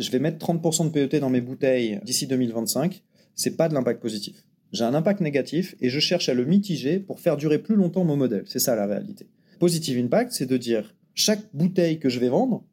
[0.00, 3.02] je vais mettre 30% de PET dans mes bouteilles d'ici 2025,
[3.34, 4.44] c'est pas de l'impact positif.
[4.72, 8.04] J'ai un impact négatif et je cherche à le mitiger pour faire durer plus longtemps
[8.04, 8.44] mon modèle.
[8.46, 9.26] C'est ça la réalité.
[9.58, 12.64] Positive impact, c'est de dire chaque bouteille que je vais vendre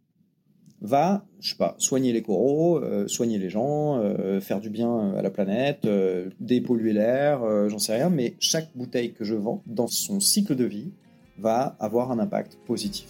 [0.79, 5.15] va, je sais pas, soigner les coraux, euh, soigner les gens, euh, faire du bien
[5.15, 9.63] à la planète, euh, dépolluer l'air, j'en sais rien, mais chaque bouteille que je vends
[9.65, 10.91] dans son cycle de vie
[11.39, 13.07] va avoir un impact positif.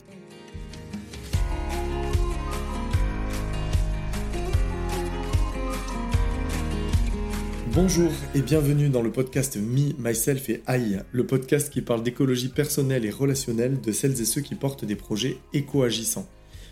[7.79, 12.49] Bonjour et bienvenue dans le podcast Me, Myself et I, le podcast qui parle d'écologie
[12.49, 16.27] personnelle et relationnelle de celles et ceux qui portent des projets éco-agissants.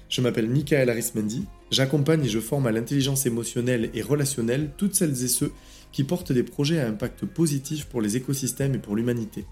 [0.09, 5.23] Je m'appelle Michael Arismendi, j'accompagne et je forme à l'intelligence émotionnelle et relationnelle toutes celles
[5.23, 5.51] et ceux
[5.91, 9.45] qui portent des projets à impact positif pour les écosystèmes et pour l'humanité.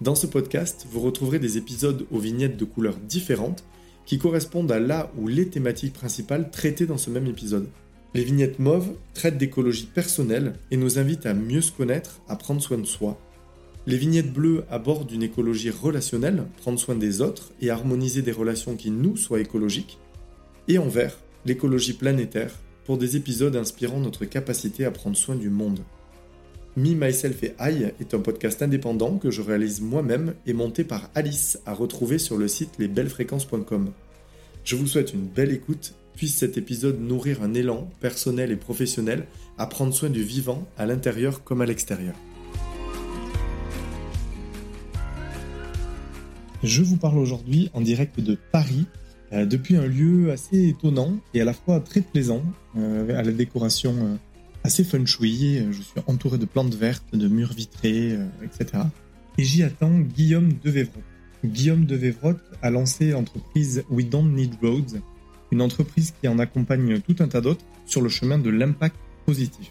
[0.00, 3.62] Dans ce podcast, vous retrouverez des épisodes aux vignettes de couleurs différentes
[4.04, 7.68] qui correspondent à la ou les thématiques principales traitées dans ce même épisode.
[8.14, 12.62] Les vignettes mauves traitent d'écologie personnelle et nous invitent à mieux se connaître, à prendre
[12.62, 13.20] soin de soi.
[13.86, 18.76] Les vignettes bleues abordent une écologie relationnelle, prendre soin des autres et harmoniser des relations
[18.76, 19.98] qui nous soient écologiques.
[20.68, 22.52] Et en vert, l'écologie planétaire,
[22.84, 25.80] pour des épisodes inspirant notre capacité à prendre soin du monde.
[26.76, 31.10] Me, Myself et I est un podcast indépendant que je réalise moi-même et monté par
[31.14, 33.90] Alice à retrouver sur le site lesbellesfréquences.com.
[34.64, 39.26] Je vous souhaite une belle écoute puisse cet épisode nourrir un élan personnel et professionnel
[39.56, 42.16] à prendre soin du vivant à l'intérieur comme à l'extérieur.
[46.64, 48.86] Je vous parle aujourd'hui en direct de Paris,
[49.32, 52.42] euh, depuis un lieu assez étonnant et à la fois très plaisant,
[52.76, 54.16] euh, à la décoration euh,
[54.64, 55.60] assez feng shui.
[55.70, 58.82] Je suis entouré de plantes vertes, de murs vitrés, etc.
[59.38, 61.04] Et j'y attends Guillaume Devevrotte.
[61.44, 64.98] Guillaume Devevrotte a lancé l'entreprise We Don't Need Roads,
[65.50, 68.96] une entreprise qui en accompagne tout un tas d'autres sur le chemin de l'impact
[69.26, 69.70] positif.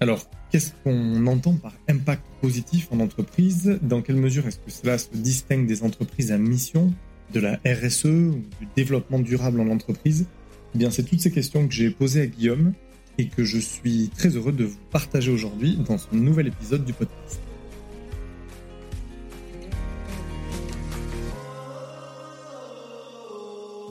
[0.00, 3.78] Alors, qu'est-ce qu'on entend par impact positif en entreprise?
[3.82, 6.92] Dans quelle mesure est-ce que cela se distingue des entreprises à mission,
[7.32, 10.26] de la RSE ou du développement durable en entreprise?
[10.74, 12.74] Eh bien, c'est toutes ces questions que j'ai posées à Guillaume
[13.18, 16.92] et que je suis très heureux de vous partager aujourd'hui dans ce nouvel épisode du
[16.92, 17.40] podcast.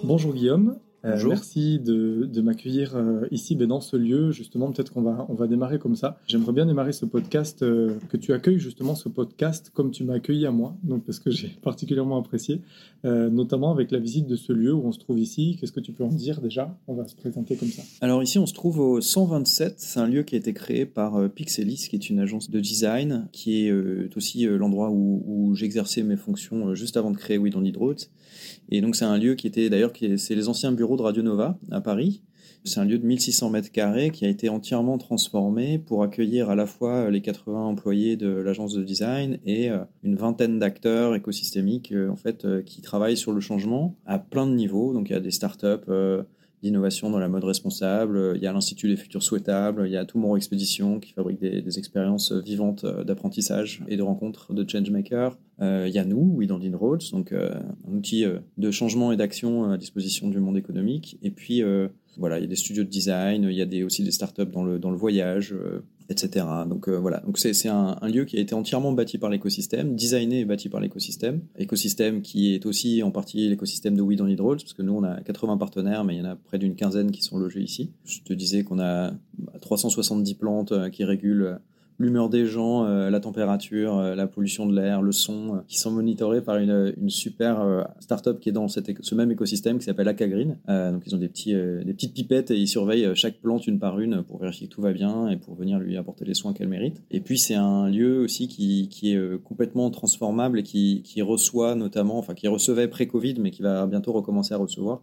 [0.04, 4.32] Bonjour Guillaume, euh, merci de, de m'accueillir euh, ici ben, dans ce lieu.
[4.32, 6.18] Justement, peut-être qu'on va, on va démarrer comme ça.
[6.28, 10.16] J'aimerais bien démarrer ce podcast, euh, que tu accueilles justement ce podcast comme tu m'as
[10.16, 12.62] accueilli à moi, donc parce que j'ai particulièrement apprécié,
[13.06, 15.58] notamment avec la visite de ce lieu où on se trouve ici.
[15.60, 16.78] Qu'est-ce que tu peux en dire déjà?
[16.88, 17.84] On va se présenter comme ça.
[18.02, 19.76] Alors ici, on se trouve au 127.
[19.78, 23.28] C'est un lieu qui a été créé par Pixelis, qui est une agence de design,
[23.32, 27.78] qui est aussi l'endroit où, j'exerçais mes fonctions juste avant de créer We Don't Need.
[28.70, 31.58] Et donc c'est un lieu qui était d'ailleurs, c'est les anciens bureaux de Radio Nova
[31.72, 32.22] à Paris.
[32.68, 36.56] C'est un lieu de 1600 mètres carrés qui a été entièrement transformé pour accueillir à
[36.56, 41.92] la fois les 80 employés de l'agence de design et euh, une vingtaine d'acteurs écosystémiques
[41.92, 44.94] euh, en fait euh, qui travaillent sur le changement à plein de niveaux.
[44.94, 45.92] Donc il y a des startups
[46.64, 50.06] d'innovation dans la mode responsable, il y a l'Institut des futurs souhaitables, il y a
[50.06, 55.38] Tomorrow Expedition qui fabrique des, expériences vivantes d'apprentissage et de rencontres de changemakers.
[55.62, 58.26] il y a nous, We Don't Roads, donc un outil
[58.58, 61.20] de changement et d'action à disposition du monde économique.
[61.22, 61.62] Et puis
[62.18, 64.46] voilà, il y a des studios de design, il y a des, aussi des startups
[64.46, 66.46] dans le, dans le voyage, euh, etc.
[66.68, 69.96] Donc euh, voilà, donc c'est un, un, lieu qui a été entièrement bâti par l'écosystème,
[69.96, 71.42] designé et bâti par l'écosystème.
[71.58, 75.04] Écosystème qui est aussi en partie l'écosystème de We Don't Need parce que nous on
[75.04, 77.92] a 80 partenaires, mais il y en a près d'une quinzaine qui sont logés ici.
[78.06, 79.14] Je te disais qu'on a
[79.62, 81.60] 370 plantes euh, qui régulent
[81.98, 85.78] l'humeur des gens, euh, la température, euh, la pollution de l'air, le son, euh, qui
[85.78, 90.08] sont monitorés par une, une super startup qui est dans ce même écosystème qui s'appelle
[90.08, 90.58] Acagreen.
[90.68, 94.24] donc ils ont des, des petites pipettes et ils surveillent chaque plante une par une
[94.24, 97.02] pour vérifier que tout va bien et pour venir lui apporter les soins qu'elle mérite.
[97.12, 101.76] Et puis c'est un lieu aussi qui, qui est complètement transformable et qui, qui reçoit
[101.76, 105.02] notamment, enfin qui recevait pré-Covid mais qui va bientôt recommencer à recevoir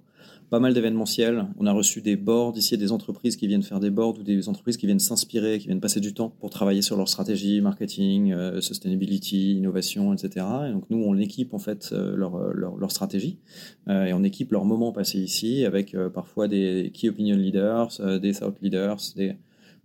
[0.50, 1.46] pas mal d'événementiels.
[1.58, 4.48] On a reçu des boards ici, des entreprises qui viennent faire des boards ou des
[4.48, 8.32] entreprises qui viennent s'inspirer, qui viennent passer du temps pour travailler sur leur stratégie, marketing,
[8.32, 10.46] euh, sustainability, innovation, etc.
[10.68, 13.38] Et donc nous, on équipe en fait euh, leur, leur, leur, stratégie
[13.88, 18.34] euh, et on équipe leur moment passé ici avec parfois des key opinion leaders, des
[18.34, 19.36] thought leaders, des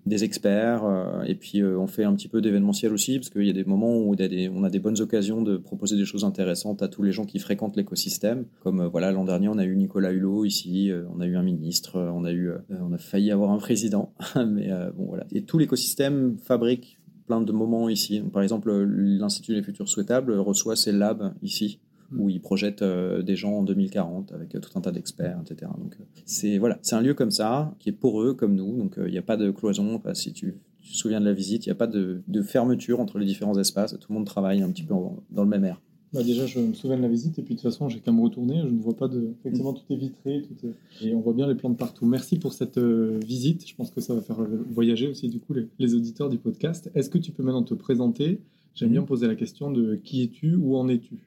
[0.07, 3.45] des experts, euh, et puis euh, on fait un petit peu d'événementiel aussi, parce qu'il
[3.45, 6.81] y a des moments où on a des bonnes occasions de proposer des choses intéressantes
[6.81, 8.45] à tous les gens qui fréquentent l'écosystème.
[8.62, 11.44] Comme euh, voilà, l'an dernier, on a eu Nicolas Hulot ici, on a eu un
[11.44, 15.25] ministre, on a eu, on a failli avoir un président, mais bon voilà.
[15.31, 18.21] Et tout l'écosystème fabrique plein de moments ici.
[18.31, 21.80] par exemple, l'Institut des futurs souhaitables reçoit ses labs ici
[22.15, 25.71] où ils projettent des gens en 2040 avec tout un tas d'experts, etc.
[25.77, 28.77] Donc c'est voilà, c'est un lieu comme ça qui est pour eux comme nous.
[28.77, 30.01] Donc il n'y a pas de cloison.
[30.13, 30.56] si tu
[30.88, 33.57] tu te souviens de la visite, il n'y a pas de, fermeture entre les différents
[33.59, 35.81] espaces, tout le monde travaille un petit peu dans le même air.
[36.13, 38.13] Bah déjà, je me souviens de la visite, et puis de toute façon, j'ai qu'à
[38.13, 39.33] me retourner, je ne vois pas de.
[39.39, 40.68] Effectivement, tout est vitré, tout
[41.01, 42.06] et on voit bien les plantes partout.
[42.06, 44.38] Merci pour cette euh, visite, je pense que ça va faire
[44.69, 46.89] voyager aussi, du coup, les, auditeurs du podcast.
[46.95, 48.39] Est-ce que tu peux maintenant te présenter?
[48.74, 49.07] J'aime bien mhm.
[49.07, 51.27] poser la question de qui es-tu, où en es-tu?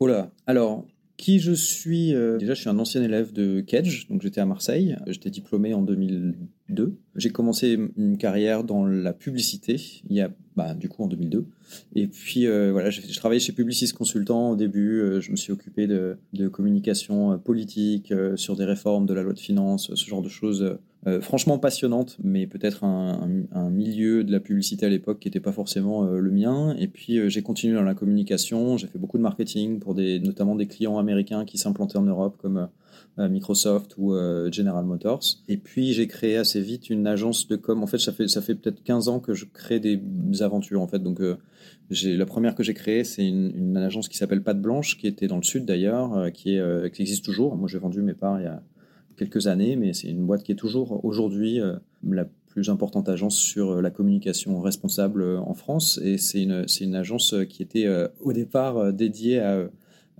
[0.00, 0.86] Oh là, alors,
[1.18, 4.46] qui je suis euh, Déjà, je suis un ancien élève de Kedge, donc j'étais à
[4.46, 6.96] Marseille, j'étais diplômé en 2002.
[7.16, 11.44] J'ai commencé une carrière dans la publicité, il y a bah, du coup en 2002.
[11.96, 15.00] Et puis euh, voilà, j'ai travaillé chez Publicis Consultant au début.
[15.00, 16.16] Euh, je me suis occupé de,
[16.52, 20.78] communication politique sur des réformes de la loi de finances, ce genre de choses.
[21.20, 26.04] Franchement passionnantes, mais peut-être un, milieu de la publicité à l'époque qui n'était pas forcément
[26.04, 26.74] le mien.
[26.78, 28.76] Et puis j'ai continué dans la communication.
[28.76, 32.36] J'ai fait beaucoup de marketing pour des, notamment des clients américains qui s'implantaient en Europe
[32.40, 32.68] comme
[33.16, 34.14] Microsoft ou
[34.50, 35.22] General Motors.
[35.48, 37.82] Et puis j'ai créé assez vite une agence de com.
[37.82, 40.02] En fait, ça fait, ça fait peut-être 15 ans que je crée des
[40.40, 40.82] aventures.
[40.82, 41.20] En fait, donc
[41.90, 45.36] la première que j'ai créée, c'est une, agence qui s'appelle Pâte Blanche, qui était dans
[45.36, 46.58] le sud d'ailleurs, qui,
[46.92, 47.56] qui existe toujours.
[47.56, 48.62] Moi, j'ai vendu mes parts il y a
[49.18, 51.60] quelques années, mais c'est une boîte qui est toujours aujourd'hui
[52.08, 56.00] la plus importante agence sur la communication responsable en France.
[56.02, 57.86] Et c'est une, une agence qui était
[58.20, 59.68] au départ dédiée à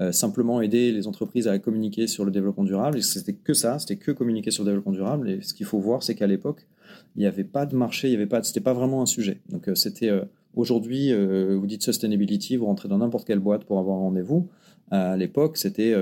[0.01, 2.99] euh, simplement aider les entreprises à communiquer sur le développement durable.
[2.99, 5.29] Et c'était que ça, c'était que communiquer sur le développement durable.
[5.29, 6.69] Et ce qu'il faut voir, c'est qu'à l'époque,
[7.17, 9.41] il n'y avait pas de marché, il y avait pas, c'était pas vraiment un sujet.
[9.49, 10.25] Donc euh, c'était euh,
[10.55, 14.49] aujourd'hui, vous dites sustainability, vous rentrez dans n'importe quelle boîte pour avoir un rendez-vous.
[14.91, 15.95] À l'époque, c'était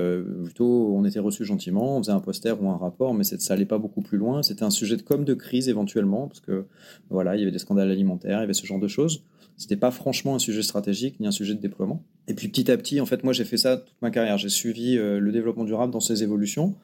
[0.43, 3.65] plutôt, on était reçu gentiment, on faisait un poster ou un rapport, mais ça allait
[3.65, 4.43] pas beaucoup plus loin.
[4.43, 6.65] C'était un sujet de com de crise éventuellement, parce que
[7.09, 9.23] voilà, il y avait des scandales alimentaires, il y avait ce genre de choses.
[9.57, 12.03] C'était pas franchement un sujet stratégique ni un sujet de déploiement.
[12.27, 14.37] Et puis petit à petit, en fait, moi j'ai fait ça toute ma carrière.
[14.37, 16.75] J'ai suivi euh, le développement durable dans ses évolutions.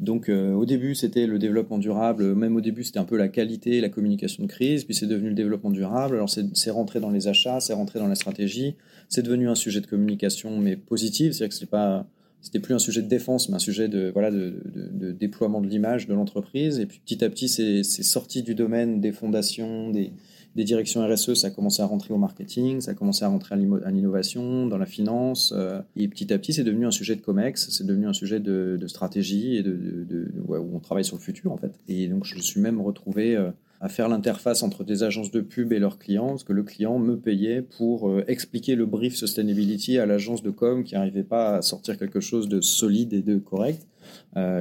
[0.00, 3.28] Donc euh, au début c'était le développement durable, même au début c'était un peu la
[3.28, 7.10] qualité, la communication de crise, puis c'est devenu le développement durable, alors c'est rentré dans
[7.10, 8.76] les achats, c'est rentré dans la stratégie,
[9.08, 12.06] c'est devenu un sujet de communication mais positive, c'est-à-dire que c'était pas
[12.40, 14.54] c'était plus un sujet de défense mais un sujet de voilà de,
[14.92, 16.78] de déploiement de l'image de l'entreprise.
[16.78, 20.12] Et puis petit à petit c'est sorti du domaine des fondations, des,
[20.58, 23.54] des directions RSE, ça a commencé à rentrer au marketing, ça a commencé à rentrer
[23.54, 25.54] à l'innovation, dans la finance.
[25.56, 28.40] Euh, et petit à petit, c'est devenu un sujet de COMEX, c'est devenu un sujet
[28.40, 31.78] de, stratégie et de, où on travaille sur le futur, en fait.
[31.86, 35.42] Et donc, je me suis même retrouvé euh, à faire l'interface entre des agences de
[35.42, 39.14] pub et leurs clients, parce que le client me payait pour euh, expliquer le brief
[39.14, 43.22] sustainability à l'agence de com qui n'arrivait pas à sortir quelque chose de solide et
[43.22, 43.86] de correct.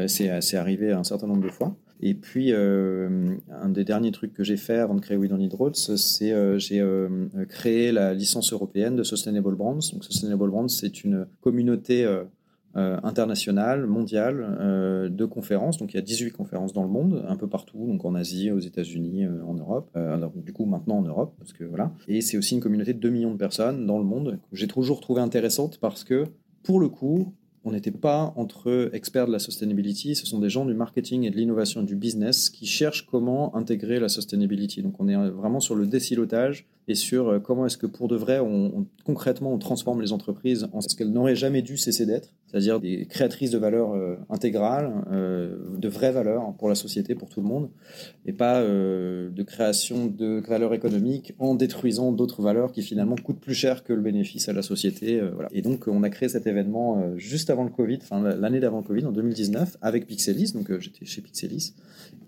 [0.06, 1.76] c'est arrivé un certain nombre de fois.
[2.00, 5.50] Et puis, euh, un des derniers trucs que j'ai fait avant de créer We Don't
[5.52, 9.80] Roads, c'est euh, j'ai euh, créé la licence européenne de Sustainable Brands.
[9.94, 12.08] Donc, Sustainable Brands, c'est une communauté
[12.76, 15.80] internationale, mondiale, de conférences.
[15.80, 18.52] Donc, il y a 18 conférences dans le monde, un peu partout, donc en Asie,
[18.52, 19.98] aux États-Unis, en Europe.
[20.36, 21.92] du coup, maintenant en Europe, parce que voilà.
[22.08, 24.68] Et c'est aussi une communauté de 2 millions de personnes dans le monde que j'ai
[24.68, 26.26] toujours trouvé intéressante parce que,
[26.62, 27.34] pour le coup,
[27.68, 31.30] on n'était pas entre experts de la sustainability, ce sont des gens du marketing et
[31.30, 34.82] de l'innovation du business qui cherchent comment intégrer la sustainability.
[34.82, 38.16] Donc on est vraiment sur le décilotage et sur euh, comment est-ce que pour de
[38.16, 42.34] vrai, on, concrètement, on transforme les entreprises en ce qu'elles n'auraient jamais dû cesser d'être,
[42.48, 47.30] c'est-à-dire des créatrices de valeur euh, intégrales, euh, de vraies valeurs pour la société, pour
[47.30, 47.70] tout le monde,
[48.26, 53.54] et pas de création de valeurs économiques en détruisant d'autres valeurs qui finalement coûtent plus
[53.54, 55.22] cher que le bénéfice à la société.
[55.52, 58.84] Et donc on a créé cet événement juste avant le Covid, enfin l'année d'avant le
[58.84, 61.74] Covid, en 2019, avec Pixelis, donc j'étais chez Pixelis,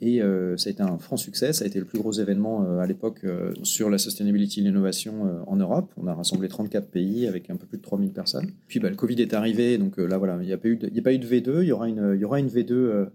[0.01, 0.22] et
[0.58, 3.25] ça a été un franc succès, ça a été le plus gros événement à l'époque
[3.63, 5.91] sur la sustainability l'innovation euh, en Europe.
[5.98, 8.51] On a rassemblé 34 pays avec un peu plus de 3000 personnes.
[8.68, 10.75] Puis bah, le Covid est arrivé, donc euh, là voilà, il n'y a, pas eu
[10.75, 13.08] de, a pas eu de V2, il y aura une, y aura une V2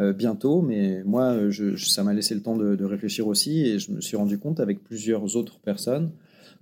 [0.00, 1.36] euh, bientôt, mais moi,
[1.76, 3.60] ça m'a laissé le temps de, réfléchir aussi.
[3.60, 6.10] Et je me suis rendu compte avec plusieurs autres personnes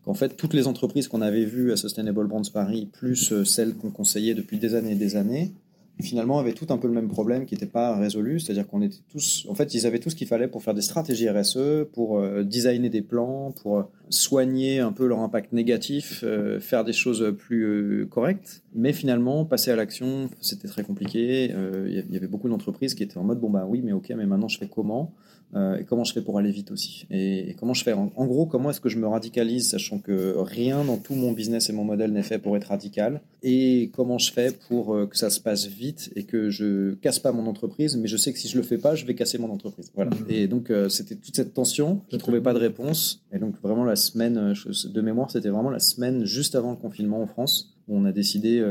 [0.04, 3.90] qu'en fait, toutes les entreprises qu'on avait vues à Sustainable Brands Paris, plus celles qu'on
[3.90, 5.52] conseillait depuis des années et des années,
[6.02, 8.98] finalement avaient tout un peu le même problème qui n'était pas résolu, c'est-à-dire qu'on était
[9.10, 12.18] tous, en fait, ils avaient tout ce qu'il fallait pour faire des stratégies RSE, pour
[12.18, 16.92] euh, designer des plans, pour euh, soigner un peu leur impact négatif, euh, faire des
[16.92, 21.52] choses plus correctes, mais finalement passer à l'action, c'était très compliqué.
[21.86, 24.26] Il y avait beaucoup d'entreprises qui étaient en mode bon bah oui, mais ok, mais
[24.26, 25.14] maintenant je fais comment?
[25.54, 27.92] Et comment je fais pour aller vite aussi et, comment je fais?
[27.92, 31.32] En, en gros comment est-ce que je me radicalise sachant que rien dans tout mon
[31.32, 33.20] business et mon modèle n'est fait pour être radical?
[33.42, 37.32] Et comment je fais pour que ça se passe vite et que je casse pas
[37.32, 39.50] mon entreprise, mais je sais que si je le fais pas, je vais casser mon
[39.50, 39.90] entreprise.
[39.94, 40.10] Voilà.
[40.10, 40.26] Mmh.
[40.28, 42.02] Et donc euh, c'était toute cette tension.
[42.10, 43.22] Je trouvais pas de réponse.
[43.32, 46.76] Et donc vraiment la semaine euh, de mémoire, c'était vraiment la semaine juste avant le
[46.76, 48.64] confinement en France où on a décidé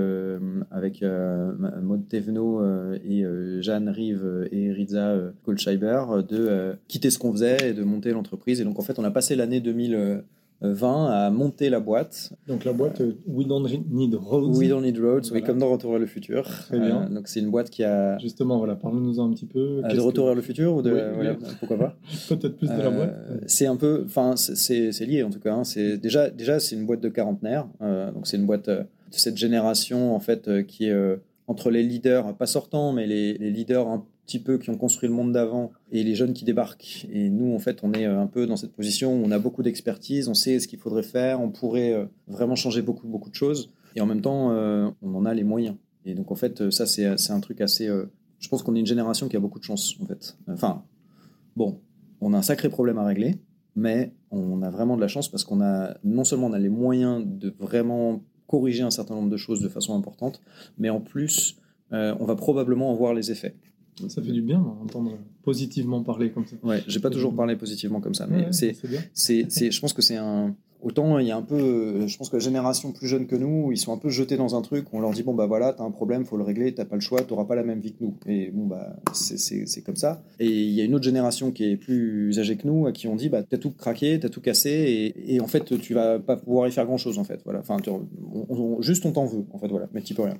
[0.71, 2.63] avec Maud Thévenot
[3.05, 3.25] et
[3.61, 8.61] Jeanne Rive et Riza Kolscheiber de quitter ce qu'on faisait et de monter l'entreprise.
[8.61, 10.23] Et donc en fait, on a passé l'année 2000
[10.61, 12.33] 20 à monter la boîte.
[12.47, 14.57] Donc la boîte euh, We Don't Need Roads.
[14.57, 16.43] We Don't Need Roads, oui, comme dans Retour vers le futur.
[16.43, 17.03] Très bien.
[17.03, 18.17] Euh, donc c'est une boîte qui a.
[18.19, 19.81] Justement, voilà, parle-nous un petit peu.
[19.83, 20.89] Euh, de Retour vers le futur ou de.
[21.13, 21.95] voilà, Pourquoi pas
[22.29, 23.15] Peut-être plus de la boîte.
[23.47, 24.03] C'est un peu.
[24.05, 25.53] Enfin, c'est lié en tout cas.
[25.53, 25.63] Hein.
[26.01, 27.67] Déjà, déjà c'est une boîte de quarantenaire.
[27.79, 28.69] donc c'est une boîte
[29.11, 33.87] cette génération en fait qui est entre les leaders, pas sortants, mais les, les leaders
[33.87, 37.07] un petit peu qui ont construit le monde d'avant et les jeunes qui débarquent.
[37.11, 39.39] Et nous, en fait, on est euh, un peu dans cette position où on a
[39.39, 43.31] beaucoup d'expertise, on sait ce qu'il faudrait faire, on pourrait euh, vraiment changer beaucoup, beaucoup
[43.31, 43.71] de choses.
[43.95, 45.75] Et en même temps, euh, on en a les moyens.
[46.05, 47.87] Et donc, en fait, ça, c'est un truc assez.
[48.39, 50.37] Je pense qu'on est une génération qui a beaucoup de chance, en fait.
[50.47, 50.83] Enfin,
[51.55, 51.79] bon,
[52.21, 53.35] on a un sacré problème à régler,
[53.75, 56.69] mais on a vraiment de la chance parce qu'on a non seulement on a les
[56.69, 60.41] moyens de vraiment corriger un certain nombre de choses de façon importante,
[60.77, 61.57] mais en plus,
[61.91, 63.55] on va probablement en voir les effets.
[64.07, 66.55] Ça fait du bien d'entendre positivement parler comme ça.
[66.63, 68.75] Ouais, j'ai pas toujours parlé positivement comme ça, mais c'est,
[69.13, 72.37] c'est, je pense que c'est un, Autant il y a un peu, je pense que
[72.37, 74.85] la génération plus jeune que nous, ils sont un peu jetés dans un truc.
[74.93, 77.01] On leur dit bon bah voilà, t'as un problème, faut le régler, t'as pas le
[77.01, 78.15] choix, t'auras pas la même vie que nous.
[78.25, 80.23] Et bon bah c'est comme ça.
[80.39, 83.07] Et il y a une autre génération qui est plus âgée que nous, à qui
[83.07, 86.17] on dit bah t'as tout craqué, t'as tout cassé, et, et, en fait tu vas
[86.17, 87.41] pas pouvoir y faire grand chose en fait.
[87.43, 87.59] Voilà.
[87.59, 87.77] Enfin
[88.79, 90.37] juste on t'en veut en fait voilà, mais tu peux rien.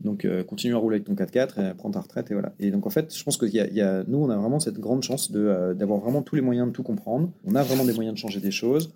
[0.00, 2.52] Donc euh, continue à rouler avec ton 4x4 et prends ta retraite et voilà.
[2.60, 4.60] Et donc en fait je pense que y a, y a, nous on a vraiment
[4.60, 7.30] cette grande chance euh, d'avoir vraiment tous les moyens de tout comprendre.
[7.44, 8.92] On a vraiment des moyens de changer des choses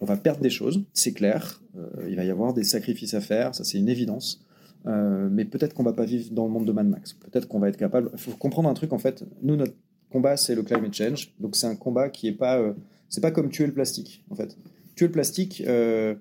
[0.00, 1.62] on va perdre des choses, c'est clair.
[1.76, 4.44] Euh, il va y avoir des sacrifices à faire, ça c'est une évidence.
[4.86, 7.12] Euh, mais peut-être qu'on va pas vivre dans le monde de Mad Max.
[7.14, 8.10] Peut-être qu'on va être capable.
[8.12, 9.24] Il faut comprendre un truc en fait.
[9.42, 9.74] Nous, notre
[10.10, 11.34] combat, c'est le climate change.
[11.40, 12.58] Donc c'est un combat qui est pas.
[12.58, 12.72] Euh,
[13.08, 14.56] c'est pas comme tuer le plastique en fait.
[14.94, 15.62] Tuer le plastique,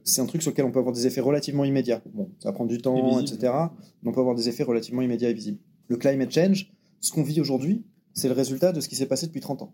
[0.03, 2.01] c'est un truc sur lequel on peut avoir des effets relativement immédiats.
[2.13, 3.53] Bon, ça va prendre du temps, etc.
[4.03, 5.59] Mais on peut avoir des effets relativement immédiats et visibles.
[5.87, 9.27] Le climate change, ce qu'on vit aujourd'hui, c'est le résultat de ce qui s'est passé
[9.27, 9.73] depuis 30 ans.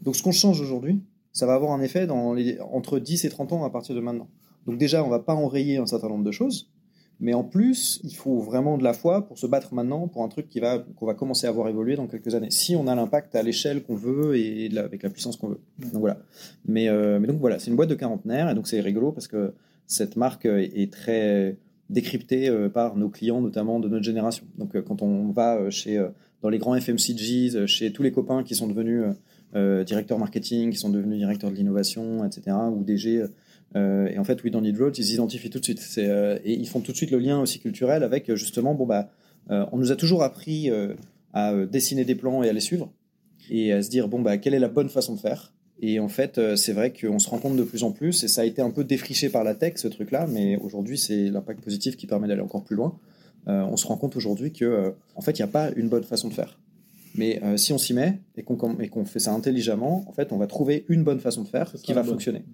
[0.00, 3.28] Donc ce qu'on change aujourd'hui, ça va avoir un effet dans les, entre 10 et
[3.28, 4.28] 30 ans à partir de maintenant.
[4.66, 6.70] Donc déjà, on va pas enrayer un certain nombre de choses,
[7.22, 10.28] mais en plus, il faut vraiment de la foi pour se battre maintenant pour un
[10.28, 12.50] truc qui va qu'on va commencer à voir évoluer dans quelques années.
[12.50, 15.60] Si on a l'impact à l'échelle qu'on veut et avec la puissance qu'on veut.
[15.78, 16.18] Donc voilà.
[16.66, 19.54] Mais, euh, donc voilà, c'est une boîte de quarantenaire et donc c'est rigolo parce que
[19.86, 21.58] cette marque est très
[21.90, 24.44] décryptée euh, par nos clients, notamment de notre génération.
[24.58, 26.04] Donc euh, quand on va chez
[26.42, 29.04] dans les grands FMCGs, chez tous les copains qui sont devenus
[29.54, 33.24] directeurs marketing, qui sont devenus directeurs de l'innovation, etc., ou DG.
[33.76, 35.82] Euh, et en fait, We Don't Need Roads, ils s'identifient tout de suite.
[35.98, 39.08] Euh, et ils font tout de suite le lien aussi culturel avec justement, bon, bah,
[39.48, 40.70] on nous a toujours appris
[41.32, 42.92] à dessiner des plans et à les suivre,
[43.50, 45.52] et à se dire, bon, bah, quelle est la bonne façon de faire
[45.84, 48.42] et en fait, c'est vrai qu'on se rend compte de plus en plus, et ça
[48.42, 51.96] a été un peu défriché par la tech, ce truc-là, mais aujourd'hui, c'est l'impact positif
[51.96, 52.96] qui permet d'aller encore plus loin.
[53.48, 56.28] on se rend compte aujourd'hui que, en fait, il n'y a pas une bonne façon
[56.28, 56.56] de faire.
[57.14, 60.46] Mais euh, si on s'y met et qu'on fait ça intelligemment, en fait, on va
[60.46, 62.44] trouver une bonne façon de faire qui va fonctionner.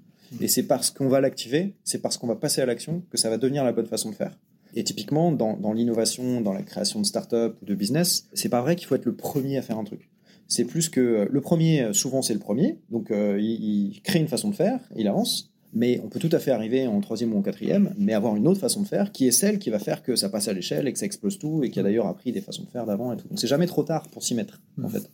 [0.40, 3.30] Et c'est parce qu'on va l'activer, c'est parce qu'on va passer à l'action que ça
[3.30, 4.38] va devenir la bonne façon de faire.
[4.74, 8.60] Et typiquement, dans, dans l'innovation, dans la création de start-up ou de business, c'est pas
[8.60, 10.10] vrai qu'il faut être le premier à faire un truc.
[10.46, 14.18] C'est plus que euh, le premier, souvent c'est le premier, donc euh, il, il, crée
[14.18, 17.34] une façon de faire, il avance, mais on peut tout à fait arriver en troisième
[17.34, 19.78] ou en quatrième, mais avoir une autre façon de faire qui est celle qui va
[19.78, 22.06] faire que ça passe à l'échelle et que ça explose tout et qui a d'ailleurs
[22.06, 23.28] appris des façons de faire d'avant et tout.
[23.28, 25.10] Donc c'est jamais trop tard pour s'y mettre, en fait.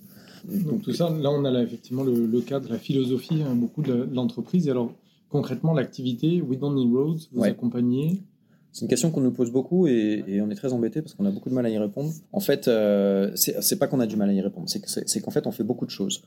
[0.46, 4.66] Donc, tout ça, là on a effectivement le, cadre, la philosophie hein, beaucoup de l'entreprise.
[4.66, 4.92] Et alors
[5.30, 8.22] concrètement, l'activité We Don't Need Roads, vous accompagnez
[8.74, 11.30] c'est une question qu'on nous pose beaucoup et, on est très embêté parce qu'on a
[11.30, 12.12] beaucoup de mal à y répondre.
[12.32, 15.46] En fait, euh, c'est pas qu'on a du mal à y répondre, c'est qu'en fait
[15.46, 16.22] on fait beaucoup de choses.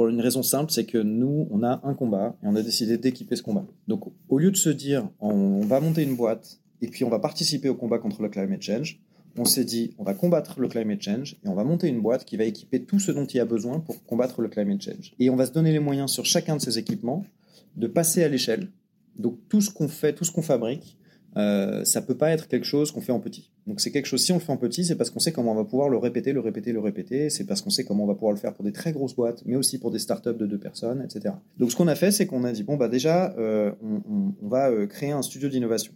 [0.00, 2.96] Pour une raison simple, c'est que nous, on a un combat et on a décidé
[2.96, 3.66] d'équiper ce combat.
[3.86, 7.18] Donc au lieu de se dire on va monter une boîte et puis on va
[7.18, 8.98] participer au combat contre le climate change,
[9.36, 12.24] on s'est dit on va combattre le climate change et on va monter une boîte
[12.24, 15.12] qui va équiper tout ce dont il y a besoin pour combattre le climate change.
[15.18, 17.26] Et on va se donner les moyens sur chacun de ces équipements
[17.76, 18.70] de passer à l'échelle.
[19.18, 20.96] Donc tout ce qu'on fait, tout ce qu'on fabrique,
[21.36, 23.50] euh, ça peut pas être quelque chose qu'on fait en petit.
[23.66, 25.52] Donc c'est quelque chose, si on le fait en petit, c'est parce qu'on sait comment
[25.52, 27.30] on va pouvoir le répéter, le répéter, le répéter.
[27.30, 29.42] C'est parce qu'on sait comment on va pouvoir le faire pour des très grosses boîtes,
[29.46, 31.34] mais aussi pour des startups de deux personnes, etc.
[31.58, 34.70] Donc ce qu'on a fait, c'est qu'on a dit, bon, bah déjà, euh, on, va
[34.70, 35.92] euh, créer un studio d'innovation.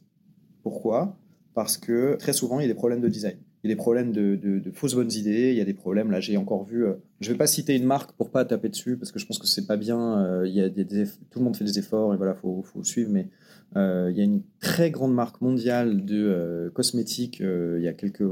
[0.63, 1.17] Pourquoi?
[1.55, 3.37] Parce que très souvent, il y a des problèmes de design.
[3.65, 6.21] Il y a des problèmes de, fausses bonnes idées, il y a des problèmes, là
[6.21, 9.11] j'ai encore vu, euh, je vais pas citer une marque pour pas taper dessus, parce
[9.11, 11.79] que je pense que c'est pas bien, il y a tout le monde fait des
[11.79, 13.31] efforts, et voilà, faut, faut suivre, mais
[13.77, 17.89] euh, il y a une très grande marque mondiale de euh, cosmétiques euh, il y
[17.89, 18.29] a quelques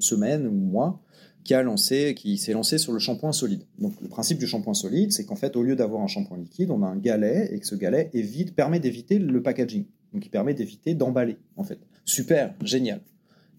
[0.00, 1.02] semaines ou mois
[1.42, 3.62] qui a lancé, qui s'est lancé sur le shampoing solide.
[3.78, 6.70] Donc le principe du shampoing solide, c'est qu'en fait au lieu d'avoir un shampoing liquide,
[6.70, 9.84] on a un galet et que ce galet évite, permet d'éviter le packaging.
[10.12, 11.78] Donc il permet d'éviter d'emballer en fait.
[12.04, 13.00] Super, génial.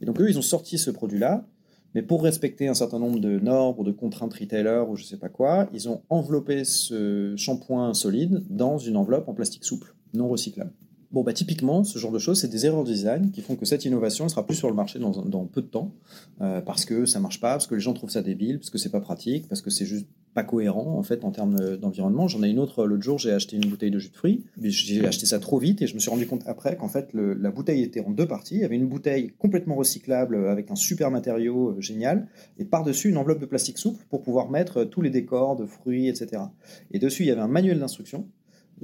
[0.02, 1.48] Et donc eux, ils ont sorti ce produit-là,
[1.96, 5.18] mais pour respecter un certain nombre de normes ou de contraintes retailer ou je sais
[5.18, 10.28] pas quoi, ils ont enveloppé ce shampoing solide dans une enveloppe en plastique souple, non
[10.28, 10.74] recyclable.
[11.12, 13.66] Bon, bah, typiquement, ce genre de choses, c'est des erreurs de design qui font que
[13.66, 15.94] cette innovation ne sera plus sur le marché dans, peu de temps,
[16.42, 18.78] euh, parce que ça marche pas, parce que les gens trouvent ça débile, parce que
[18.78, 22.28] c'est pas pratique, parce que c'est juste pas cohérent en fait en termes d'environnement.
[22.28, 25.04] J'en ai une autre l'autre jour, j'ai acheté une bouteille de jus de fruits, j'ai
[25.04, 27.82] acheté ça trop vite et je me suis rendu compte après qu'en fait la bouteille
[27.82, 28.54] était en deux parties.
[28.54, 32.28] Il y avait une bouteille complètement recyclable avec un super matériau euh, génial
[32.60, 36.08] et par-dessus une enveloppe de plastique souple pour pouvoir mettre tous les décors de fruits,
[36.08, 36.44] etc.
[36.92, 38.28] Et dessus il y avait un manuel d'instruction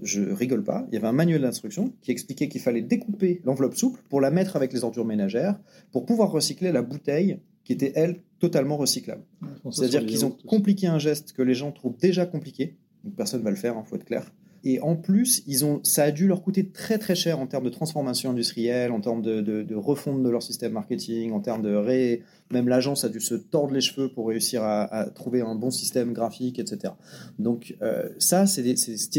[0.02, 3.76] je rigole pas, il y avait un manuel d'instruction qui expliquait qu'il fallait découper l'enveloppe
[3.76, 5.60] souple pour la mettre avec les ordures ménagères,
[5.92, 9.24] pour pouvoir recycler la bouteille qui était, elle, totalement recyclable.
[9.72, 13.46] C'est-à-dire qu'ils ont compliqué un geste que les gens trouvent déjà compliqué, donc personne ne
[13.46, 14.32] va le faire, il hein, faut être clair.
[14.66, 15.44] Et en plus,
[15.84, 19.22] ça a dû leur coûter très très cher en termes de transformation industrielle, en termes
[19.22, 22.24] de, refonte de leur système marketing, en termes de ré...
[22.52, 26.14] Même l'agence a dû se tordre les cheveux pour réussir à, trouver un bon système
[26.14, 26.94] graphique, etc.
[27.40, 28.64] Donc euh, ça, c'est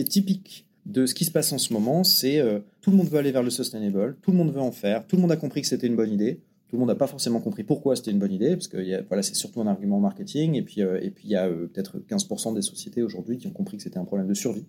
[0.04, 2.04] typique de ce qui se passe en ce moment.
[2.04, 4.70] C'est euh, tout le monde veut aller vers le sustainable, tout le monde veut en
[4.70, 6.40] faire, tout le monde a compris que c'était une bonne idée.
[6.68, 9.22] Tout le monde n'a pas forcément compris pourquoi c'était une bonne idée, parce que voilà,
[9.22, 10.54] c'est surtout un argument marketing.
[10.54, 13.52] Et puis, euh, et puis il y a peut-être 15% des sociétés aujourd'hui qui ont
[13.52, 14.66] compris que c'était un problème de survie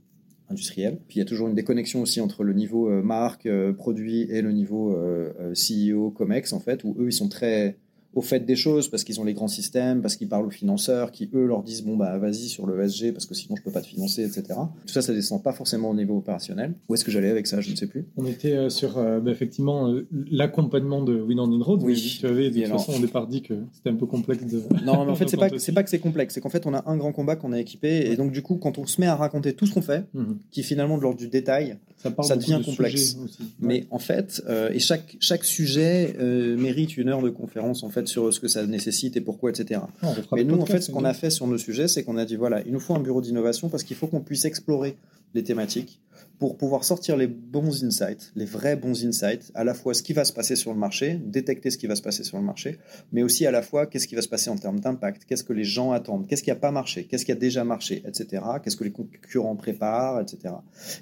[0.49, 0.99] industriel.
[1.07, 4.21] Puis il y a toujours une déconnexion aussi entre le niveau euh, marque, euh, produit
[4.29, 7.77] et le niveau euh, CEO, COMEX, en fait, où eux, ils sont très
[8.15, 11.11] au fait des choses parce qu'ils ont les grands systèmes, parce qu'ils parlent aux financeurs
[11.11, 13.71] qui eux leur disent bon bah vas-y sur le SG parce que sinon je peux
[13.71, 14.57] pas te financer, etc.
[14.85, 16.73] Tout ça, ça descend pas forcément au niveau opérationnel.
[16.87, 17.59] Où est-ce que j'allais avec ça?
[17.59, 18.05] Je ne sais plus.
[18.15, 21.81] On était euh, sur euh, bah, effectivement euh, l'accompagnement de Win on Road.
[21.83, 22.17] Oui.
[22.19, 24.61] Tu avais de toute façon au départ dit que c'était un peu complexe de.
[24.85, 26.73] Non, mais en fait c'est pas c'est pas que c'est complexe, c'est qu'en fait on
[26.73, 29.07] a un grand combat qu'on a équipé et donc du coup quand on se met
[29.07, 30.37] à raconter tout ce qu'on fait, mhm.
[30.51, 31.77] qui finalement de l'ordre du détail,
[32.21, 33.17] ça, devient complexe.
[33.59, 36.15] Mais en fait, et chaque chaque sujet
[36.57, 39.81] mérite une heure de conférence en fait sur ce que ça nécessite et pourquoi, etc.
[40.01, 42.25] Ah, Mais nous, en fait, ce qu'on a fait sur nos sujets, c'est qu'on a
[42.25, 44.95] dit voilà, il nous faut un bureau d'innovation parce qu'il faut qu'on puisse explorer
[45.33, 46.01] les thématiques
[46.39, 50.13] pour pouvoir sortir les bons insights, les vrais bons insights, à la fois ce qui
[50.13, 52.77] va se passer sur le marché, détecter ce qui va se passer sur le marché,
[53.11, 55.53] mais aussi à la fois qu'est-ce qui va se passer en termes d'impact, qu'est-ce que
[55.53, 58.75] les gens attendent, qu'est-ce qui n'a pas marché, qu'est-ce qui a déjà marché, etc., qu'est-ce
[58.75, 60.55] que les concurrents préparent, etc.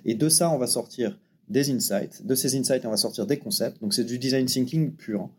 [0.05, 3.37] Et de ça, on va sortir des insights, de ces insights, on va sortir des
[3.37, 5.29] concepts, donc c'est du design thinking pur.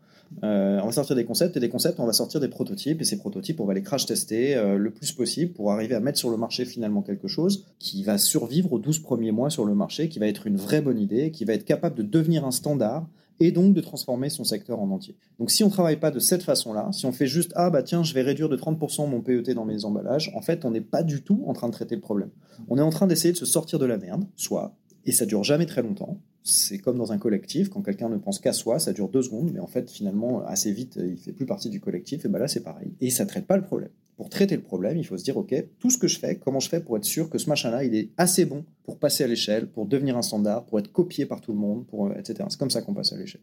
[0.43, 3.05] Euh, on va sortir des concepts et des concepts, on va sortir des prototypes et
[3.05, 6.17] ces prototypes, on va les crash tester euh, le plus possible pour arriver à mettre
[6.17, 9.75] sur le marché finalement quelque chose qui va survivre aux 12 premiers mois sur le
[9.75, 12.51] marché, qui va être une vraie bonne idée, qui va être capable de devenir un
[12.51, 13.07] standard
[13.39, 15.15] et donc de transformer son secteur en entier.
[15.39, 18.03] Donc si on travaille pas de cette façon-là, si on fait juste ah bah tiens
[18.03, 21.03] je vais réduire de 30% mon PET dans mes emballages, en fait on n'est pas
[21.03, 22.29] du tout en train de traiter le problème.
[22.69, 25.43] On est en train d'essayer de se sortir de la merde, soit, et ça dure
[25.43, 28.93] jamais très longtemps, c'est comme dans un collectif, quand quelqu'un ne pense qu'à soi, ça
[28.93, 32.23] dure deux secondes, mais en fait, finalement, assez vite, il fait plus partie du collectif,
[32.23, 32.93] et ben là, c'est pareil.
[33.01, 33.89] Et ça traite pas le problème.
[34.15, 36.59] Pour traiter le problème, il faut se dire, OK, tout ce que je fais, comment
[36.59, 39.27] je fais pour être sûr que ce machin-là, il est assez bon pour passer à
[39.27, 42.45] l'échelle, pour devenir un standard, pour être copié par tout le monde, pour, etc.
[42.49, 43.41] C'est comme ça qu'on passe à l'échelle.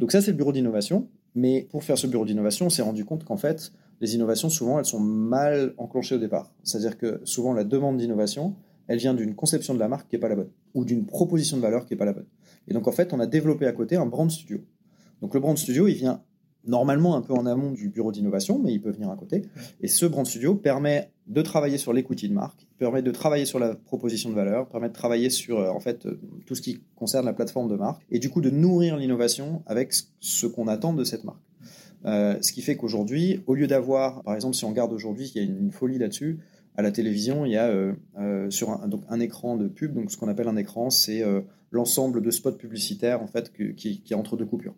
[0.00, 1.08] Donc ça, c'est le bureau d'innovation.
[1.36, 4.78] Mais pour faire ce bureau d'innovation, on s'est rendu compte qu'en fait, les innovations, souvent,
[4.80, 6.52] elles sont mal enclenchées au départ.
[6.64, 8.56] C'est-à-dire que souvent, la demande d'innovation,
[8.88, 11.56] elle vient d'une conception de la marque qui n'est pas la bonne, ou d'une proposition
[11.56, 12.26] de valeur qui n'est pas la bonne.
[12.68, 14.60] Et donc en fait, on a développé à côté un brand studio.
[15.20, 16.22] Donc le brand studio, il vient
[16.66, 19.42] normalement un peu en amont du bureau d'innovation, mais il peut venir à côté.
[19.80, 23.58] Et ce brand studio permet de travailler sur l'equity de marque, permet de travailler sur
[23.58, 26.82] la proposition de valeur, permet de travailler sur euh, en fait euh, tout ce qui
[26.96, 30.92] concerne la plateforme de marque, et du coup de nourrir l'innovation avec ce qu'on attend
[30.92, 31.42] de cette marque.
[32.06, 35.42] Euh, ce qui fait qu'aujourd'hui, au lieu d'avoir, par exemple, si on regarde aujourd'hui, il
[35.42, 36.38] y a une folie là-dessus,
[36.76, 39.94] à la télévision, il y a euh, euh, sur un, donc un écran de pub.
[39.94, 43.74] Donc, ce qu'on appelle un écran, c'est euh, l'ensemble de spots publicitaires en fait qui,
[43.74, 44.74] qui, est entre deux coupures.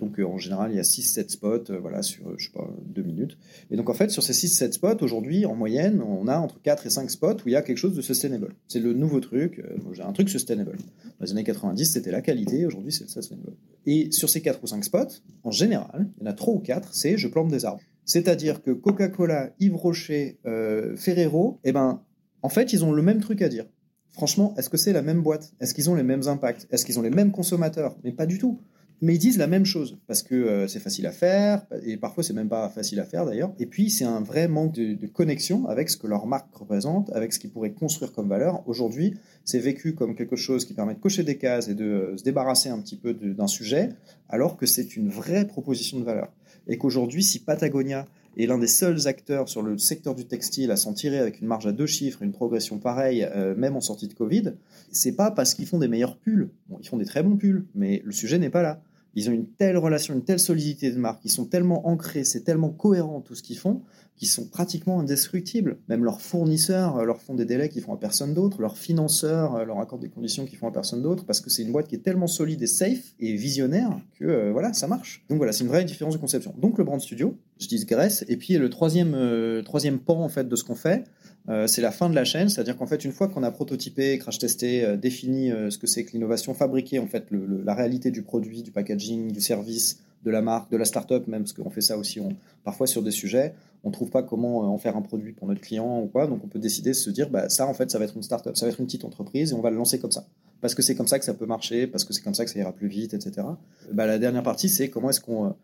[0.00, 3.38] Donc, en général, il y a 6-7 spots, voilà, sur je sais pas deux minutes.
[3.70, 6.86] Et donc, en fait, sur ces 6-7 spots, aujourd'hui, en moyenne, on a entre 4
[6.86, 8.54] et 5 spots où il y a quelque chose de sustainable.
[8.68, 9.62] C'est le nouveau truc.
[9.92, 10.76] J'ai un truc sustainable.
[11.18, 12.66] Dans les années 90, c'était la qualité.
[12.66, 13.52] Aujourd'hui, c'est le sustainable.
[13.86, 16.58] Et sur ces 4 ou 5 spots, en général, il y en a 3 ou
[16.58, 17.82] 4, c'est je plante des arbres.
[18.04, 22.02] C'est-à-dire que Coca-Cola, Yves Rocher, euh, Ferrero, eh ben,
[22.42, 23.66] en fait, ils ont le même truc à dire.
[24.10, 25.52] Franchement, est-ce que c'est la même boîte?
[25.60, 26.66] Est-ce qu'ils ont les mêmes impacts?
[26.70, 27.96] Est-ce qu'ils ont les mêmes consommateurs?
[28.02, 28.60] Mais pas du tout.
[29.02, 32.22] Mais ils disent la même chose parce que euh, c'est facile à faire et parfois
[32.22, 33.54] c'est même pas facile à faire d'ailleurs.
[33.58, 37.32] Et puis c'est un vrai manque de, connexion avec ce que leur marque représente, avec
[37.32, 38.62] ce qu'ils pourraient construire comme valeur.
[38.68, 42.16] Aujourd'hui, c'est vécu comme quelque chose qui permet de cocher des cases et de euh,
[42.18, 43.88] se débarrasser un petit peu d'un sujet,
[44.28, 46.30] alors que c'est une vraie proposition de valeur
[46.68, 50.76] et qu'aujourd'hui, si Patagonia est l'un des seuls acteurs sur le secteur du textile à
[50.76, 54.08] s'en tirer avec une marge à deux chiffres, une progression pareille, euh, même en sortie
[54.08, 54.54] de Covid,
[54.90, 56.50] c'est pas parce qu'ils font des meilleurs pulls.
[56.80, 58.82] Ils font des très bons pulls, mais le sujet n'est pas là.
[59.14, 62.42] Ils ont une telle relation, une telle solidité de marque, ils sont tellement ancrés, c'est
[62.42, 63.82] tellement cohérent tout ce qu'ils font,
[64.16, 65.78] qu'ils sont pratiquement indestructibles.
[65.88, 69.56] Même leurs fournisseurs euh, leur font des délais qu'ils font à personne d'autre, leurs financeurs
[69.56, 71.88] euh, leur accordent des conditions qu'ils font à personne d'autre, parce que c'est une boîte
[71.88, 75.24] qui est tellement solide et safe et visionnaire que euh, voilà, ça marche.
[75.30, 76.54] Donc voilà, c'est une vraie différence de conception.
[76.58, 80.48] Donc le brand studio, je dis Grèce, et puis le troisième, troisième pan en fait
[80.48, 81.04] de ce qu'on fait,
[81.48, 84.18] euh, c'est la fin de la chaîne, c'est-à-dire qu'en fait, une fois qu'on a prototypé,
[84.18, 88.10] crash testé, euh, défini euh, ce que c'est que l'innovation, fabriqué en fait la réalité
[88.10, 91.70] du produit, du packaging, du service, de la marque, de la start-up même, parce qu'on
[91.70, 92.20] fait ça aussi
[92.62, 95.62] parfois sur des sujets, on ne trouve pas comment en faire un produit pour notre
[95.62, 97.98] client ou quoi, donc on peut décider de se dire, bah, ça en fait, ça
[97.98, 99.98] va être une start-up, ça va être une petite entreprise et on va le lancer
[99.98, 100.26] comme ça.
[100.60, 102.50] Parce que c'est comme ça que ça peut marcher, parce que c'est comme ça que
[102.50, 103.46] ça ira plus vite, etc.
[103.92, 105.54] Bah, la dernière partie, c'est comment est-ce qu'on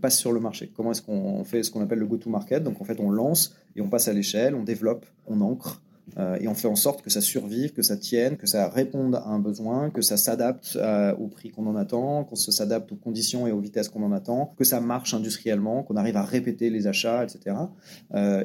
[0.00, 2.84] passe sur le marché Comment est-ce qu'on fait ce qu'on appelle le go-to-market Donc en
[2.84, 5.80] fait, on lance et on passe à l'échelle, on développe, on ancre
[6.16, 9.16] euh, et on fait en sorte que ça survive, que ça tienne, que ça réponde
[9.16, 12.96] à un besoin, que ça s'adapte euh, au prix qu'on en attend, qu'on s'adapte aux
[12.96, 16.70] conditions et aux vitesses qu'on en attend, que ça marche industriellement, qu'on arrive à répéter
[16.70, 17.56] les achats, etc.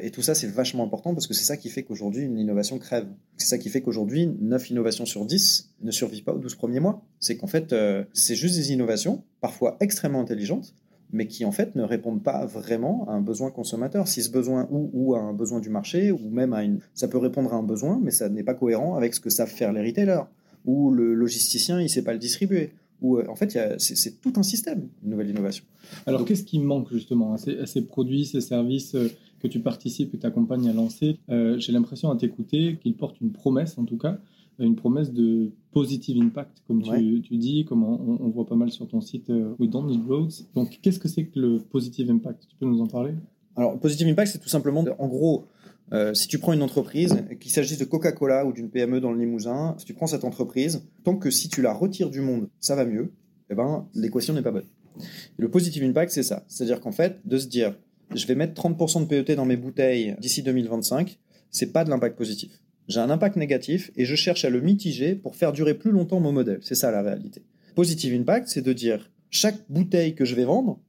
[0.02, 2.78] et tout ça, c'est vachement important parce que c'est ça qui fait qu'aujourd'hui, une innovation
[2.78, 3.08] crève.
[3.38, 6.80] C'est ça qui fait qu'aujourd'hui, 9 innovations sur 10 ne survivent pas aux 12 premiers
[6.80, 7.02] mois.
[7.20, 7.74] C'est qu'en fait,
[8.14, 10.74] c'est juste des innovations, parfois extrêmement intelligentes,
[11.14, 14.08] mais qui en fait ne répondent pas vraiment à un besoin consommateur.
[14.08, 16.80] Si ce besoin ou, ou à un besoin du marché, ou même à une...
[16.94, 19.50] Ça peut répondre à un besoin, mais ça n'est pas cohérent avec ce que savent
[19.50, 20.24] faire les retailers,
[20.66, 22.72] ou le logisticien, il ne sait pas le distribuer.
[23.02, 25.66] Ou, euh, en fait, c'est tout un système, une nouvelle innovation.
[26.06, 29.10] Alors, qu'est-ce qui manque justement à ces, produits, ces services euh,
[29.42, 31.20] que tu participes, que tu accompagnes à lancer?
[31.30, 34.20] Euh, J'ai l'impression à t'écouter qu'ils portent une promesse, en tout cas,
[34.60, 38.88] une promesse de positive impact, comme tu, tu dis, comme on, voit pas mal sur
[38.88, 40.46] ton site euh, We Don't Need Roads.
[40.54, 42.48] Donc, qu'est-ce que c'est que le positive impact?
[42.48, 43.14] Tu peux nous en parler?
[43.56, 45.46] Alors, positive impact, c'est tout simplement, en gros,
[45.92, 49.20] euh, si tu prends une entreprise, qu'il s'agisse de Coca-Cola ou d'une PME dans le
[49.20, 52.76] Limousin, si tu prends cette entreprise, tant que si tu la retires du monde, ça
[52.76, 53.14] va mieux,
[53.50, 54.68] eh ben, l'équation n'est pas bonne.
[55.38, 56.46] le positive impact, c'est ça.
[56.48, 57.76] C'est-à-dire qu'en fait, de se dire,
[58.16, 62.18] je vais mettre 30% de PET dans mes bouteilles d'ici 2025, c'est pas de l'impact
[62.18, 65.92] positif j'ai un impact négatif et je cherche à le mitiger pour faire durer plus
[65.92, 66.60] longtemps mon modèle.
[66.62, 67.44] C'est ça la réalité.
[67.76, 70.80] Positive impact, c'est de dire chaque bouteille que je vais vendre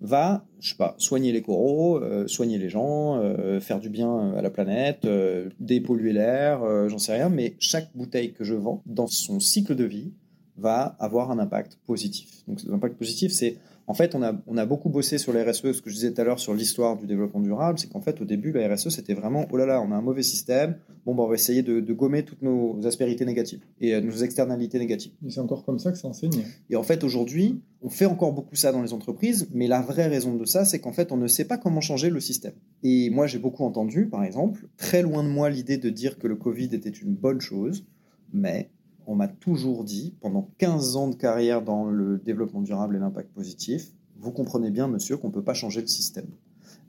[0.00, 4.34] va, je sais pas, soigner les coraux, euh, soigner les gens, euh, faire du bien
[4.34, 8.82] à la planète, euh, dépolluer l'air, j'en sais rien, mais chaque bouteille que je vends
[8.86, 10.12] dans son cycle de vie
[10.56, 12.44] va avoir un impact positif.
[12.46, 15.72] Donc l'impact positif, c'est en fait, on a, on a beaucoup bossé sur la RSE,
[15.72, 18.20] ce que je disais tout à l'heure sur l'histoire du développement durable, c'est qu'en fait,
[18.20, 21.14] au début, la RSE, c'était vraiment, oh là là, on a un mauvais système, bon,
[21.14, 25.12] bah, on va essayer de, gommer toutes nos aspérités négatives et euh, nos externalités négatives.
[25.26, 26.44] Et c'est encore comme ça que ça enseigne.
[26.70, 30.06] Et en fait, aujourd'hui, on fait encore beaucoup ça dans les entreprises, mais la vraie
[30.06, 32.54] raison de ça, c'est qu'en fait, on ne sait pas comment changer le système.
[32.82, 36.26] Et moi, j'ai beaucoup entendu, par exemple, très loin de moi l'idée de dire que
[36.26, 37.84] le Covid était une bonne chose,
[38.32, 38.70] mais
[39.06, 43.32] on m'a toujours dit, pendant 15 ans de carrière dans le développement durable et l'impact
[43.32, 46.26] positif, vous comprenez bien, monsieur, qu'on ne peut pas changer le système.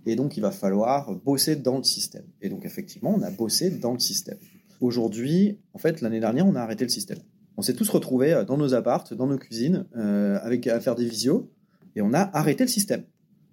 [0.06, 2.26] Et donc, il va falloir bosser dans le système.
[2.42, 4.38] Et donc, effectivement, on a bossé dans le système.
[4.82, 7.20] Aujourd'hui, en fait, l'année dernière, on a arrêté le système.
[7.58, 10.96] On s'est tous retrouvés euh, dans nos appartes, dans nos cuisines, euh, avec, à faire
[10.96, 11.50] des visios,
[11.96, 13.04] et on a arrêté le système.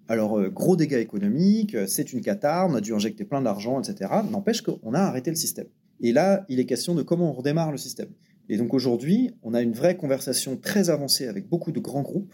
[0.07, 4.11] Alors, euh, gros dégâts économiques, c'est une cata, on a dû injecter plein d'argent, etc.
[4.29, 5.67] N'empêche qu'on a arrêté le système.
[6.01, 8.09] Et là, il est question de comment on redémarre le système.
[8.49, 12.33] Et donc aujourd'hui, on a une vraie conversation très avancée avec beaucoup de grands groupes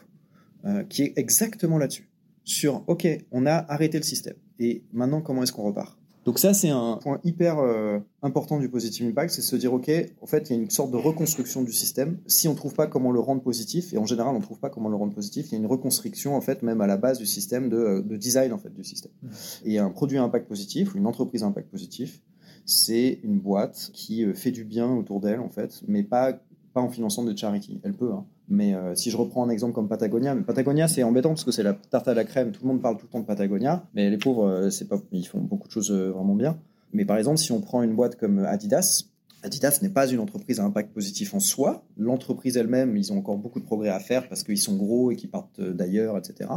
[0.65, 2.09] euh, qui est exactement là-dessus.
[2.43, 4.35] Sur, OK, on a arrêté le système.
[4.59, 5.99] Et maintenant, comment est-ce qu'on repart?
[6.25, 9.89] Donc ça, c'est un point hyper euh, important du positive impact, c'est se dire, OK,
[10.21, 12.19] en fait, il y a une sorte de reconstruction du système.
[12.27, 14.59] Si on ne trouve pas comment le rendre positif, et en général, on ne trouve
[14.59, 16.97] pas comment le rendre positif, il y a une reconstruction, en fait, même à la
[16.97, 19.11] base du système, de, euh, de design, en fait, du système.
[19.23, 19.29] Mmh.
[19.65, 22.21] Et un produit à impact positif, ou une entreprise à impact positif,
[22.69, 26.33] c'est une boîte qui euh, fait du bien autour d'elle, en fait, mais pas,
[26.73, 27.79] pas en finançant des charity.
[27.83, 28.25] Elle peut, hein.
[28.51, 31.61] Mais euh, si je reprends un exemple comme Patagonia, Patagonia c'est embêtant parce que c'est
[31.61, 34.09] la tarte à la crème, tout le monde parle tout le temps de Patagonia, mais
[34.09, 36.57] les pauvres, euh, c'est pas, ils font beaucoup de choses vraiment bien.
[36.91, 39.03] Mais par exemple, si on prend une boîte comme Adidas,
[39.43, 41.83] Adidas n'est pas une entreprise à impact positif en soi.
[41.95, 45.15] L'entreprise elle-même, ils ont encore beaucoup de progrès à faire parce qu'ils sont gros et
[45.15, 46.49] qu'ils partent d'ailleurs, etc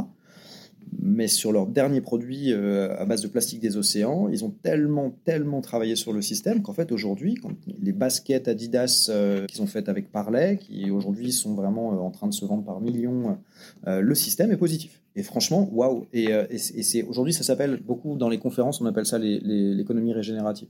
[1.03, 5.11] mais sur leur dernier produit euh, à base de plastique des océans, ils ont tellement,
[5.25, 7.37] tellement travaillé sur le système qu'en fait aujourd'hui,
[7.83, 12.11] les baskets Adidas euh, qu'ils ont faites avec Parley, qui aujourd'hui sont vraiment euh, en
[12.11, 13.39] train de se vendre par millions,
[13.87, 15.01] le système est positif.
[15.15, 19.19] Et franchement, waouh Et, c'est aujourd'hui, ça s'appelle beaucoup dans les conférences, on appelle ça
[19.19, 20.69] l'économie régénérative.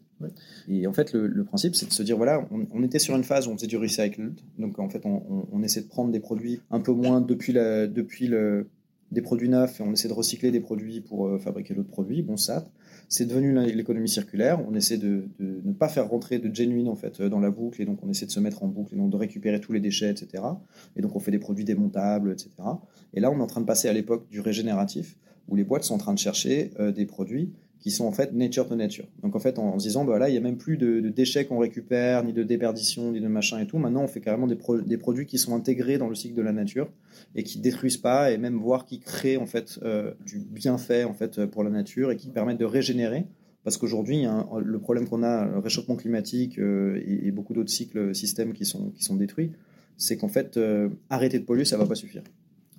[0.68, 3.46] Et en fait, le, principe, c'est de se dire voilà, on, était sur une phase
[3.46, 6.61] où on faisait du recycled, donc en fait, on, on, essaie de prendre des produits
[6.70, 8.66] un peu moins depuis, la, depuis le
[9.12, 12.22] des produits neufs et on essaie de recycler des produits pour euh, fabriquer d'autres produits.
[12.22, 12.66] Bon, ça,
[13.09, 14.61] c'est devenu l'économie circulaire.
[14.66, 17.85] On essaie de, ne pas faire rentrer de genuine en fait dans la boucle et
[17.85, 20.11] donc on essaie de se mettre en boucle et donc de récupérer tous les déchets,
[20.11, 20.42] etc.
[20.96, 22.51] Et donc on fait des produits démontables, etc.
[23.12, 25.16] Et là, on est en train de passer à l'époque du régénératif
[25.48, 28.33] où les boîtes sont en train de chercher euh, des produits qui sont en fait
[28.33, 29.07] nature to nature.
[29.23, 31.47] Donc en fait, en, se disant, bah là, il n'y a même plus de, déchets
[31.47, 33.77] qu'on récupère, ni de déperdition, ni de machin et tout.
[33.77, 36.88] Maintenant, on fait carrément des, produits qui sont intégrés dans le cycle de la nature
[37.35, 41.12] et qui détruisent pas, et même voire qui créent en fait euh, du bienfait en
[41.12, 43.27] fait pour la nature et qui permettent de régénérer.
[43.64, 44.25] Parce qu'aujourd'hui,
[44.64, 48.90] le problème qu'on a, le réchauffement climatique euh, et, beaucoup d'autres cycles, systèmes qui sont,
[48.90, 49.53] qui sont détruits,
[49.97, 50.59] c'est qu'en fait,
[51.11, 52.23] arrêter de polluer, ça va pas suffire.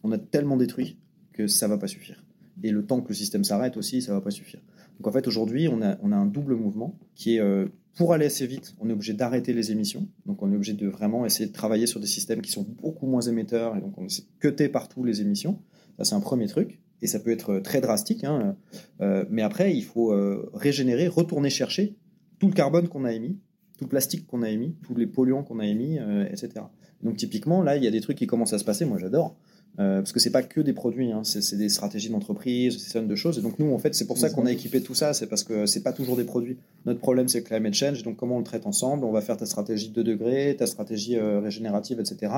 [0.04, 0.98] On a tellement détruit
[1.34, 2.24] que ça va pas suffire.
[2.64, 4.60] Et le temps que le système s'arrête aussi, ça va pas suffire.
[5.00, 8.48] Donc en fait, aujourd'hui, on a, un double mouvement qui est, euh, pour aller assez
[8.48, 10.08] vite, on est obligé d'arrêter les émissions.
[10.26, 13.08] Donc on est obligé de vraiment essayer de travailler sur des systèmes qui sont beaucoup
[13.08, 15.60] moins émetteurs et donc on essaie de cutter partout les émissions.
[15.98, 16.80] Ça, c'est un premier truc.
[17.02, 18.24] Et ça peut être très drastique.
[18.24, 18.56] Hein.
[19.02, 21.98] Euh, mais après, il faut euh, régénérer, retourner chercher
[22.40, 23.40] tout le carbone qu'on a émis,
[23.78, 25.98] tout le plastique qu'on a émis, tous les polluants qu'on a émis,
[26.30, 26.66] etc.
[27.02, 28.86] Donc typiquement, là, il y a des trucs qui commencent à se passer.
[28.86, 29.36] Moi, j'adore.
[29.80, 33.08] Euh, parce que c'est pas que des produits, hein, c'est des stratégies d'entreprise, c'est une
[33.08, 33.40] de choses.
[33.40, 35.44] Et donc nous, en fait, c'est pour ça qu'on a équipé tout ça, c'est parce
[35.44, 36.58] que c'est pas toujours des produits.
[36.86, 38.04] Notre problème, c'est le climate change.
[38.04, 39.04] Donc comment on le traite ensemble?
[39.04, 42.32] On va faire ta stratégie de 2 degrés, ta stratégie euh, régénérative, etc.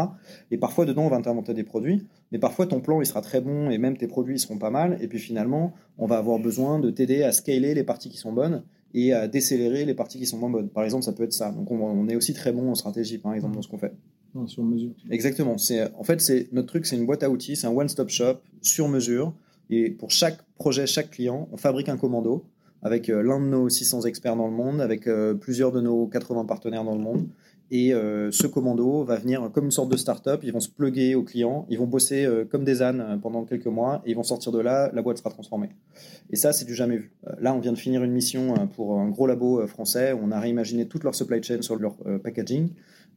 [0.49, 2.07] Et parfois dedans, on va t'inventer des produits.
[2.31, 4.69] Mais parfois, ton plan, il sera très bon et même tes produits, ils seront pas
[4.69, 4.97] mal.
[5.01, 8.31] Et puis finalement, on va avoir besoin de t'aider à scaler les parties qui sont
[8.31, 10.69] bonnes et à décélérer les parties qui sont moins bonnes.
[10.69, 11.51] Par exemple, ça peut être ça.
[11.51, 13.91] Donc on, on est aussi très bon en stratégie, par exemple, dans ce qu'on fait
[14.47, 14.91] sur mesure.
[15.09, 15.57] Exactement.
[15.57, 18.39] C'est en fait c'est notre truc, c'est une boîte à outils, c'est un one-stop shop
[18.61, 19.33] sur mesure.
[19.69, 22.45] Et pour chaque projet, chaque client, on fabrique un commando
[22.85, 26.05] avec euh, l'un de nos 600 experts dans le monde, avec euh, plusieurs de nos
[26.05, 27.27] 80 partenaires dans le monde.
[27.71, 30.41] Et euh, ce commando va venir comme une sorte de start-up.
[30.43, 34.03] Ils vont se plugger aux clients, ils vont bosser comme des ânes pendant quelques mois
[34.05, 35.69] et ils vont sortir de là, la boîte sera transformée.
[36.29, 37.11] Et ça, c'est du jamais vu.
[37.39, 40.13] là, on vient de finir une mission pour un gros labo français.
[40.13, 42.69] On a réimaginé toute leur supply chain sur leur packaging.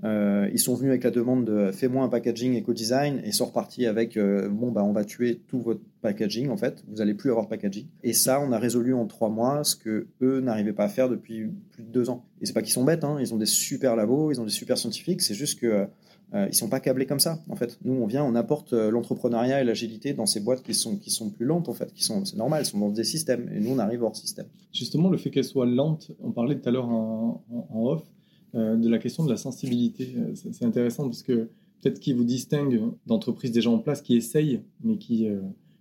[0.04, 3.86] Euh, ils sont venus avec la demande de fais-moi un packaging éco-design et sont repartis
[3.86, 7.30] avec euh, bon bah on va tuer tout votre packaging en fait, vous allez plus
[7.30, 7.86] avoir de packaging.
[8.04, 11.08] Et ça on a résolu en trois mois ce que eux n'arrivaient pas à faire
[11.08, 12.24] depuis plus de deux ans.
[12.40, 14.50] Et c'est pas qu'ils sont bêtes, hein, ils ont des super labos, ils ont des
[14.50, 15.88] super scientifiques, c'est juste que
[16.34, 17.76] euh, ils sont pas câblés comme ça en fait.
[17.84, 21.30] Nous on vient, on apporte l'entrepreneuriat et l'agilité dans ces boîtes qui sont qui sont
[21.30, 23.72] plus lentes en fait, qui sont c'est normal, elles sont dans des systèmes et nous
[23.72, 24.46] on arrive hors système.
[24.72, 27.42] Justement le fait qu'elles soient lentes, on parlait tout à l'heure en
[27.74, 28.17] off euh,
[28.54, 30.14] de la question de la sensibilité.
[30.16, 31.48] Euh, c'est intéressant parce que
[31.80, 35.40] peut-être qui vous distingue d'entreprises déjà en place qui essayent, mais qui, euh,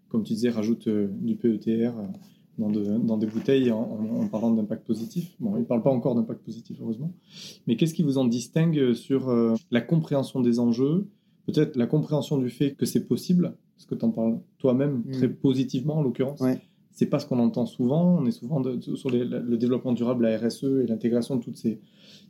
[0.10, 1.94] comme tu disais, rajoutent du PETR
[2.58, 5.36] dans, des bouteilles en, parlant d'impact positif.
[5.40, 7.14] Bon, ils ne parlent pas encore d'impact positif, heureusement.
[7.68, 9.32] Mais qu'est-ce qui vous en distingue sur
[9.70, 11.08] la compréhension des enjeux,
[11.46, 15.12] peut-être la compréhension du fait que c'est possible, parce que tu en parles toi-même mm.
[15.12, 16.42] très positivement en l'occurrence.
[16.42, 16.60] Ouais.
[16.92, 18.18] C'est pas ce qu'on entend souvent.
[18.20, 18.64] On est souvent
[18.96, 21.80] sur le développement durable, la RSE et l'intégration de toutes ces,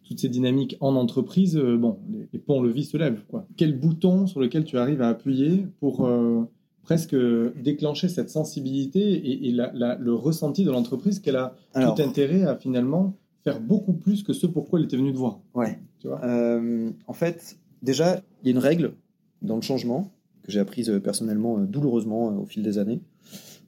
[0.07, 1.99] toutes ces dynamiques en entreprise, euh, bon,
[2.31, 3.23] les, ponts-levis se lèvent.
[3.27, 3.45] Quoi.
[3.57, 6.43] Quel bouton sur lequel tu arrives à appuyer pour euh,
[6.83, 7.15] presque
[7.61, 13.59] déclencher cette sensibilité et, le ressenti de l'entreprise qu'elle a tout intérêt à finalement faire
[13.59, 15.77] beaucoup plus que ce pourquoi elle était venue te voir Ouais.
[15.99, 16.23] Tu vois?
[16.23, 18.93] Euh, en fait, déjà, il y a une règle
[19.41, 20.11] dans le changement
[20.43, 23.01] que j'ai apprise personnellement douloureusement au fil des années.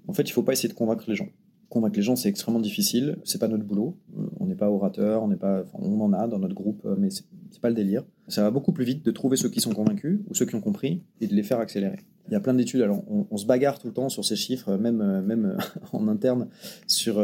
[0.08, 1.28] En fait, il ne faut pas essayer de convaincre les gens
[1.70, 3.18] convaincre les gens, c'est extrêmement difficile.
[3.24, 3.98] C'est pas notre boulot.
[4.18, 6.96] Euh, on n'est pas orateur, on n'est pas, on en a dans notre groupe, euh,
[6.98, 8.04] mais c'est pas le délire.
[8.28, 10.62] Ça va beaucoup plus vite de trouver ceux qui sont convaincus ou ceux qui ont
[10.62, 12.00] compris et de les faire accélérer.
[12.28, 12.82] Il y a plein d'études.
[12.82, 15.58] Alors, on, se bagarre tout le temps sur ces chiffres, même euh, même
[15.94, 16.48] en interne,
[16.88, 17.20] sur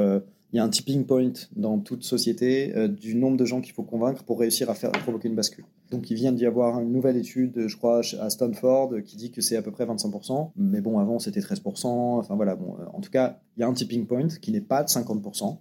[0.56, 3.74] il y a un tipping point dans toute société euh, du nombre de gens qu'il
[3.74, 5.66] faut convaincre pour réussir à faire provoquer une bascule.
[5.92, 9.42] Donc il vient d'y avoir une nouvelle étude, je crois, à Stanford, qui dit que
[9.42, 10.52] c'est à peu près 25%.
[10.56, 11.88] Mais bon, avant c'était 13%.
[11.88, 14.62] Enfin voilà, bon, euh, en tout cas, il y a un tipping point qui n'est
[14.62, 15.58] pas de 50%,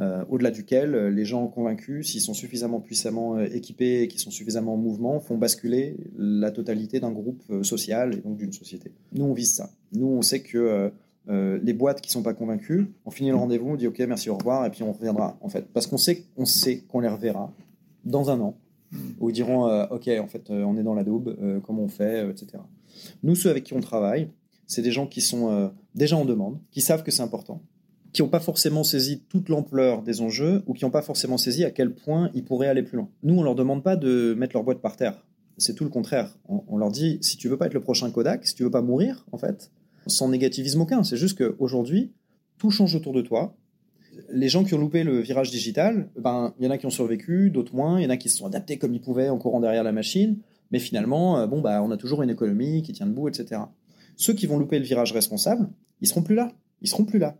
[0.00, 4.74] euh, au-delà duquel les gens convaincus, s'ils sont suffisamment puissamment équipés et qui sont suffisamment
[4.74, 8.92] en mouvement, font basculer la totalité d'un groupe social et donc d'une société.
[9.14, 9.70] Nous, on vise ça.
[9.92, 10.92] Nous, on sait que
[11.28, 14.36] les boîtes qui sont pas convaincues, on finit le rendez-vous, on dit ok merci au
[14.36, 17.50] revoir et puis on reviendra en fait parce qu'on sait qu'on sait qu'on les reverra
[18.04, 18.58] dans un an
[19.20, 21.34] où ils diront euh, ok en fait euh, on est dans la daube
[21.64, 22.62] comment on fait etc.
[23.22, 24.28] Nous ceux avec qui on travaille
[24.66, 27.62] c'est des gens qui sont déjà en demande, qui savent que c'est important,
[28.12, 31.64] qui n'ont pas forcément saisi toute l'ampleur des enjeux ou qui n'ont pas forcément saisi
[31.64, 33.08] à quel point ils pourraient aller plus loin.
[33.22, 35.24] Nous on leur demande pas de mettre leur boîte par terre,
[35.58, 36.36] c'est tout le contraire.
[36.48, 38.70] On, on leur dit si tu veux pas être le prochain Kodak, si tu veux
[38.70, 39.70] pas mourir en fait
[40.06, 41.02] sans négativisme aucun.
[41.02, 42.12] C'est juste qu'aujourd'hui,
[42.58, 43.56] tout change autour de toi.
[44.30, 46.90] Les gens qui ont loupé le virage digital, ben, il y en a qui ont
[46.90, 48.00] survécu, d'autres moins.
[48.00, 49.92] Il y en a qui se sont adaptés comme ils pouvaient en courant derrière la
[49.92, 50.38] machine.
[50.70, 53.62] Mais finalement, euh, bon, bah, on a toujours une économie qui tient debout, etc.
[54.16, 55.68] Ceux qui vont louper le virage responsable,
[56.00, 56.52] ils seront plus là.
[56.80, 57.36] Ils seront plus là.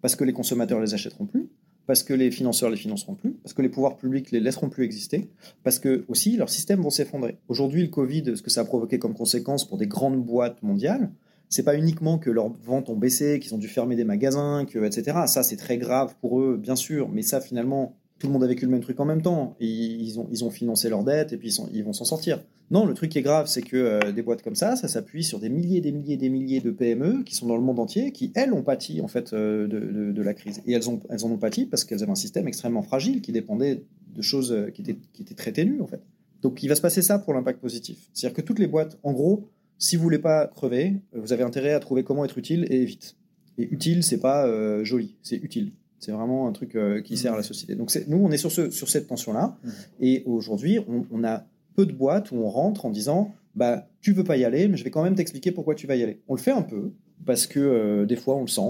[0.00, 1.48] Parce que les consommateurs les achèteront plus,
[1.86, 4.84] parce que les financeurs les financeront plus, parce que les pouvoirs publics les laisseront plus
[4.84, 5.30] exister,
[5.64, 7.38] parce que aussi leurs systèmes vont s'effondrer.
[7.48, 11.10] Aujourd'hui, le Covid, ce que ça a provoqué comme conséquence pour des grandes boîtes mondiales,
[11.48, 14.84] c'est pas uniquement que leurs ventes ont baissé, qu'ils ont dû fermer des magasins, que,
[14.84, 15.20] etc.
[15.26, 18.46] Ça, c'est très grave pour eux, bien sûr, mais ça, finalement, tout le monde a
[18.46, 19.56] vécu le même truc en même temps.
[19.60, 22.42] Et ils, ont, financé leurs dettes et puis ils, vont s'en sortir.
[22.70, 25.24] Non, le truc qui est grave, c'est que euh, des boîtes comme ça, ça s'appuie
[25.24, 28.12] sur des milliers, des milliers, des milliers de PME qui sont dans le monde entier,
[28.12, 30.60] qui elles ont pâti en fait euh, de, de, la crise.
[30.66, 33.32] Et elles, ont, elles en ont pâti parce qu'elles avaient un système extrêmement fragile qui
[33.32, 33.84] dépendait
[34.14, 36.02] de choses euh, qui étaient, qui étaient très ténues en fait.
[36.42, 38.10] Donc il va se passer ça pour l'impact positif.
[38.12, 41.72] C'est-à-dire que toutes les boîtes, en gros, si vous voulez pas crever, vous avez intérêt
[41.72, 43.16] à trouver comment être utile et vite.
[43.58, 44.46] Et utile, c'est pas
[44.84, 45.72] joli, c'est utile.
[45.98, 47.74] C'est vraiment un truc euh, qui sert à la société.
[47.74, 49.56] Donc nous, on est sur, ce, sur cette tension-là.
[49.62, 49.70] Mmh.
[50.00, 54.24] Et aujourd'hui, on, a peu de boîtes où on rentre en disant bah, tu veux
[54.24, 56.20] pas y aller, mais je vais quand même t'expliquer pourquoi tu vas y aller.
[56.28, 56.92] On le fait un peu,
[57.26, 58.60] parce que euh, des fois on le sent,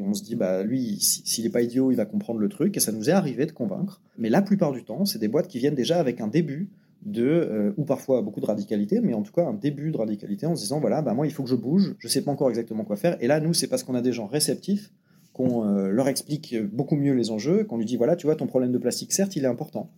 [0.00, 2.80] on se dit bah lui s'il n'est pas idiot il va comprendre le truc et
[2.80, 4.00] ça nous est arrivé de convaincre.
[4.16, 6.70] Mais la plupart du temps c'est des boîtes qui viennent déjà avec un début
[7.10, 10.46] de euh, ou parfois beaucoup de radicalité, mais en tout cas un début de radicalité
[10.46, 12.48] en se disant voilà bah moi il faut que je bouge, je sais pas encore
[12.48, 13.16] exactement quoi faire.
[13.20, 14.92] Et là nous c'est parce qu'on a des gens réceptifs
[15.38, 18.46] qu'on euh, leur explique beaucoup mieux les enjeux, qu'on lui dit voilà, tu vois, ton
[18.46, 19.88] problème de plastique, certes, il est important.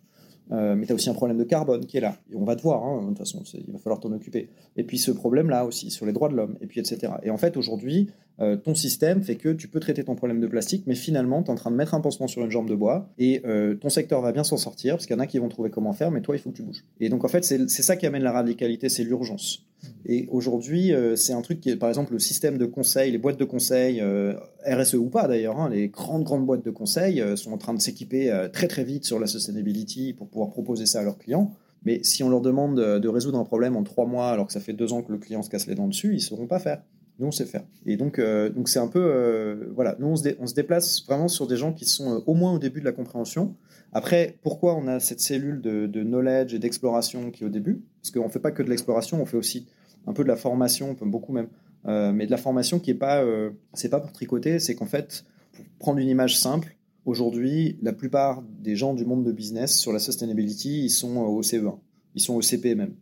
[0.52, 2.16] Euh, mais tu as aussi un problème de carbone qui est là.
[2.30, 4.50] Et on va te voir, hein, de toute façon, il va falloir t'en occuper.
[4.76, 7.12] Et puis ce problème-là aussi, sur les droits de l'homme, et puis etc.
[7.22, 10.46] Et en fait, aujourd'hui, euh, ton système fait que tu peux traiter ton problème de
[10.46, 12.74] plastique, mais finalement, tu es en train de mettre un pansement sur une jambe de
[12.74, 13.42] bois, et
[13.80, 15.92] ton secteur va bien s'en sortir, parce qu'il y en a qui vont trouver comment
[15.92, 16.84] faire, mais toi, il faut que tu bouges.
[17.00, 19.64] Et donc, en fait, c'est ça qui amène la radicalité, c'est l'urgence.
[20.06, 23.18] Et aujourd'hui, euh, c'est un truc qui est, par exemple, le système de conseil, les
[23.18, 24.34] boîtes de conseil, euh,
[24.66, 27.74] RSE ou pas d'ailleurs, hein, les grandes, grandes boîtes de conseil euh, sont en train
[27.74, 31.52] de s'équiper très, très vite sur la sustainability pour pouvoir proposer ça à leurs clients.
[31.84, 34.60] Mais si on leur demande de résoudre un problème en trois mois alors que ça
[34.60, 36.58] fait deux ans que le client se casse les dents dessus, ils ne sauront pas
[36.58, 36.82] faire.
[37.20, 37.62] Nous, on sait faire.
[37.86, 41.72] Et donc, donc c'est un peu, voilà, nous, on se, déplace vraiment sur des gens
[41.72, 43.54] qui sont au moins au début de la compréhension.
[43.92, 47.82] Après, pourquoi on a cette cellule de, knowledge et d'exploration qui est au début?
[48.00, 49.66] Parce qu'on ne fait pas que de l'exploration, on fait aussi
[50.06, 51.48] un peu de la formation, beaucoup même,
[51.86, 54.86] euh, mais de la formation qui est pas, euh, c'est pas pour tricoter, c'est qu'en
[54.86, 59.76] fait, pour prendre une image simple, aujourd'hui, la plupart des gens du monde de business
[59.76, 61.78] sur la sustainability, ils sont au CE1,
[62.14, 62.94] ils sont au CP même.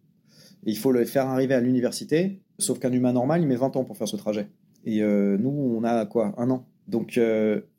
[0.67, 3.77] Et il faut les faire arriver à l'université, sauf qu'un humain normal, il met 20
[3.77, 4.49] ans pour faire ce trajet.
[4.85, 6.67] Et euh, nous, on a quoi Un an.
[6.87, 7.21] Donc,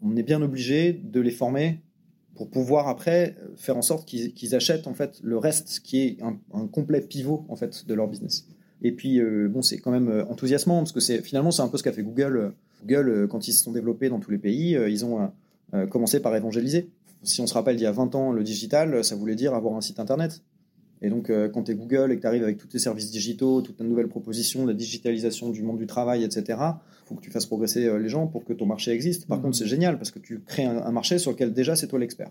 [0.01, 1.79] on est bien obligé de les former
[2.39, 6.67] pour pouvoir après faire en sorte qu'ils achètent en fait le reste qui est un,
[6.67, 8.47] complet pivot en fait de leur business.
[8.81, 11.67] Et puis, euh, bon, c'est quand même euh, enthousiasmant parce que c'est finalement, c'est un
[11.67, 12.53] peu ce qu'a fait Google.
[12.81, 15.29] Google, euh, quand ils se sont développés dans tous les pays, ils ont
[15.89, 16.89] commencé par évangéliser.
[17.23, 19.75] Si on se rappelle, il y a 20 ans, le digital, ça voulait dire avoir
[19.75, 20.41] un site internet.
[21.01, 23.61] Et donc, quand tu es Google et que tu arrives avec tous tes services digitaux,
[23.61, 26.57] toute ta nouvelle proposition, la digitalisation du monde du travail, etc.,
[27.09, 29.27] faut que tu fasses progresser euh, les gens pour que ton marché existe.
[29.27, 29.41] Par mmh.
[29.41, 32.29] contre, c'est génial parce que tu crées un, marché sur lequel déjà c'est toi l'expert.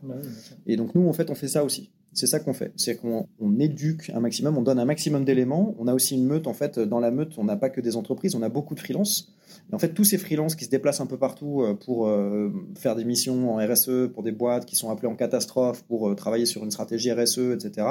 [0.67, 1.91] Et donc nous, en fait, on fait ça aussi.
[2.13, 2.73] C'est ça qu'on fait.
[2.77, 3.27] C'est qu'on
[3.59, 5.75] éduque un maximum, on donne un maximum d'éléments.
[5.79, 6.47] On a aussi une meute.
[6.47, 8.81] En fait, dans la meute, on n'a pas que des entreprises, on a beaucoup de
[8.81, 9.35] freelances.
[9.71, 12.51] Et en fait, tous ces freelances qui se déplacent un peu partout euh, pour euh,
[12.77, 16.47] faire des missions en RSE pour des boîtes qui sont appelées en catastrophe pour travailler
[16.47, 17.87] sur une stratégie RSE, etc.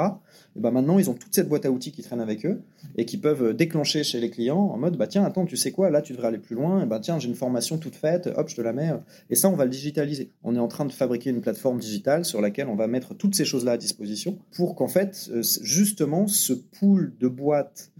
[0.56, 2.62] Et ben maintenant, ils ont toute cette boîte à outils qui traîne avec eux
[2.96, 5.90] et qui peuvent déclencher chez les clients en mode bah tiens, attends, tu sais quoi,
[5.90, 8.48] là, tu devrais aller plus loin et ben tiens, j'ai une formation toute faite, hop,
[8.48, 8.92] je te la mets.
[9.30, 10.30] Et ça, on va le digitaliser.
[10.42, 13.34] On est en train de fabriquer une plateforme digitale sur laquelle on va mettre toutes
[13.34, 17.92] ces choses-là à disposition pour qu'en fait, euh, justement, ce pool de boîtes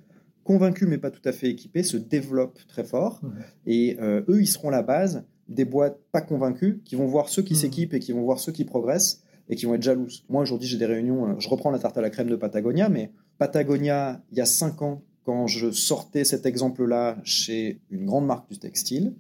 [0.44, 3.20] convaincus mais pas tout à fait équipées se développe très fort.
[3.66, 7.42] Et euh, eux, ils seront la base des boîtes pas convaincues qui vont voir ceux
[7.42, 10.24] qui s'équipent et qui vont voir ceux qui progressent et qui vont être jalouses.
[10.28, 12.88] Moi, aujourd'hui, j'ai des réunions, euh, je reprends la tarte à la crème de Patagonia,
[12.88, 18.26] mais Patagonia, il y a cinq ans, quand je sortais cet exemple-là chez une grande
[18.26, 19.14] marque du textile,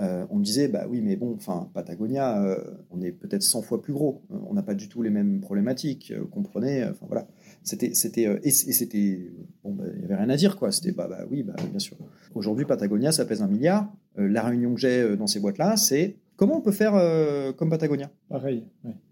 [0.00, 2.56] euh, on me disait bah oui mais bon enfin Patagonia euh,
[2.92, 4.22] on est peut-être 100 fois plus gros.
[4.30, 7.26] On n'a pas du tout les mêmes problématiques comprenez enfin voilà.
[7.64, 9.32] C'était c'était et, c'était
[9.64, 10.70] bon bah, il y avait rien à dire quoi.
[10.70, 11.96] C'était bah, bah oui bah bien sûr.
[12.36, 13.92] Aujourd'hui Patagonia ça pèse un milliard.
[14.16, 16.94] La réunion que j'ai dans ces boîtes là c'est comment on peut faire
[17.56, 18.10] comme Patagonia?
[18.30, 18.64] Pareil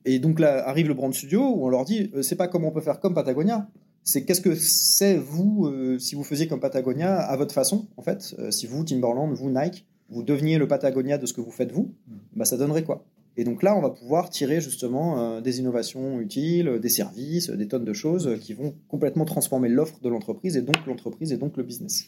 [0.06, 2.72] et donc là arrive le brand studio où on leur dit c'est pas comment on
[2.72, 3.68] peut faire comme Patagonia
[4.02, 8.34] c'est qu'est-ce que c'est vous si vous faisiez comme Patagonia à votre façon en fait
[8.50, 11.94] si vous Timberland vous Nike vous deveniez le Patagonia de ce que vous faites vous,
[12.09, 12.14] mm.
[12.36, 13.05] bah, ça donnerait quoi?
[13.38, 17.68] Et donc là, on va pouvoir tirer justement euh, des innovations utiles, des services, des
[17.68, 21.59] tonnes de choses qui vont complètement transformer l'offre de l'entreprise et donc l'entreprise et donc
[21.59, 22.07] le business.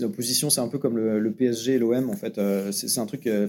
[0.00, 2.38] L'opposition, c'est un peu comme le, PSG et l'OM en fait.
[2.38, 3.48] Euh, c'est un truc, euh,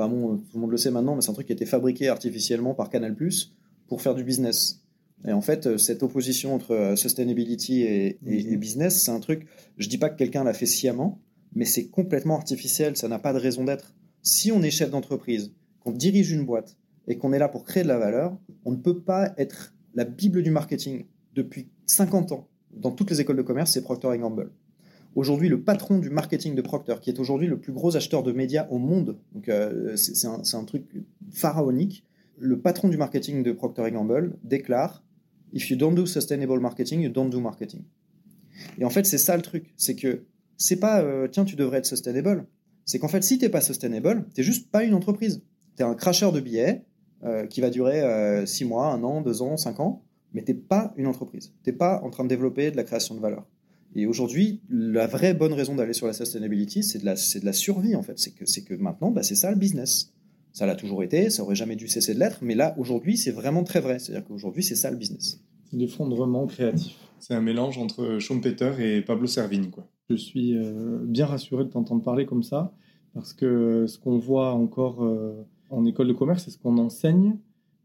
[0.00, 1.66] enfin bon, tout le monde le sait maintenant, mais c'est un truc qui a été
[1.66, 3.16] fabriqué artificiellement par Canal+
[3.88, 4.82] pour faire du business.
[5.26, 9.46] Et en fait, cette opposition entre sustainability et, et, et business, c'est un truc.
[9.76, 11.20] Je dis pas que quelqu'un l'a fait sciemment,
[11.54, 13.94] mais c'est complètement artificiel, ça n'a pas de raison d'être.
[14.22, 16.76] Si on est chef d'entreprise, qu'on dirige une boîte
[17.06, 20.04] et qu'on est là pour créer de la valeur, on ne peut pas être la
[20.04, 24.50] Bible du marketing depuis 50 ans dans toutes les écoles de commerce, c'est Procter Gamble.
[25.16, 28.30] Aujourd'hui, le patron du marketing de Procter, qui est aujourd'hui le plus gros acheteur de
[28.30, 30.84] médias au monde, donc euh, c'est un, truc
[31.32, 32.04] pharaonique,
[32.38, 35.02] le patron du marketing de Procter Gamble déclare
[35.52, 37.82] If you don't do sustainable marketing, you don't do marketing.
[38.78, 40.22] Et en fait, c'est ça le truc, c'est que
[40.56, 42.46] c'est pas euh, tiens, tu devrais être sustainable.
[42.84, 45.42] C'est qu'en fait, si t'es pas sustainable, t'es juste pas une entreprise.
[45.74, 46.84] T'es un cracheur de billets
[47.24, 50.04] euh, qui va durer 6 mois, 1 an, 2 ans, 5 ans,
[50.34, 51.52] mais t'es pas une entreprise.
[51.64, 53.44] T'es pas en train de développer de la création de valeur.
[53.94, 57.44] Et aujourd'hui, la vraie bonne raison d'aller sur la sustainability, c'est de la, c'est de
[57.44, 58.18] la survie en fait.
[58.18, 60.12] C'est que, c'est que maintenant, bah, c'est ça le business.
[60.52, 63.30] Ça l'a toujours été, ça aurait jamais dû cesser de l'être, mais là, aujourd'hui, c'est
[63.30, 63.98] vraiment très vrai.
[63.98, 65.40] C'est-à-dire qu'aujourd'hui, c'est ça le business.
[65.70, 66.96] C'est l'effondrement créatif.
[67.20, 69.86] C'est un mélange entre Schumpeter et Pablo Servigne, quoi.
[70.08, 72.72] Je suis euh, bien rassuré de t'entendre parler comme ça,
[73.14, 77.38] parce que ce qu'on voit encore euh, en école de commerce, c'est ce qu'on enseigne.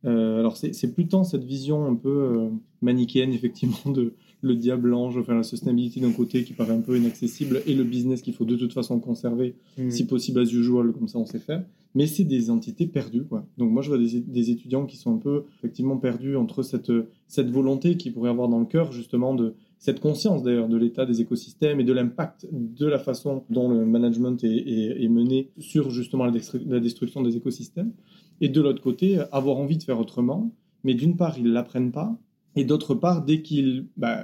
[0.06, 2.50] Euh, alors, c'est plus tant cette vision un peu
[2.82, 4.16] manichéenne, effectivement, de
[4.46, 7.84] le diable ange, enfin la sustainability d'un côté qui paraît un peu inaccessible, et le
[7.84, 9.90] business qu'il faut de toute façon conserver, mmh.
[9.90, 11.64] si possible as usual, comme ça on sait faire
[11.96, 13.24] mais c'est des entités perdues.
[13.24, 13.48] Quoi.
[13.58, 16.92] Donc moi, je vois des, des, étudiants qui sont un peu effectivement perdus entre cette,
[17.28, 21.06] cette volonté qu'ils pourraient avoir dans le cœur, justement, de cette conscience d'ailleurs de l'état
[21.06, 25.90] des écosystèmes et de l'impact de la façon dont le management est, est, mené sur
[25.90, 26.34] justement la,
[26.68, 27.94] la, destruction des écosystèmes.
[28.42, 30.52] Et de l'autre côté, avoir envie de faire autrement,
[30.84, 32.18] mais d'une part, ils ne l'apprennent pas,
[32.56, 34.24] et d'autre part, dès qu'ils, bah,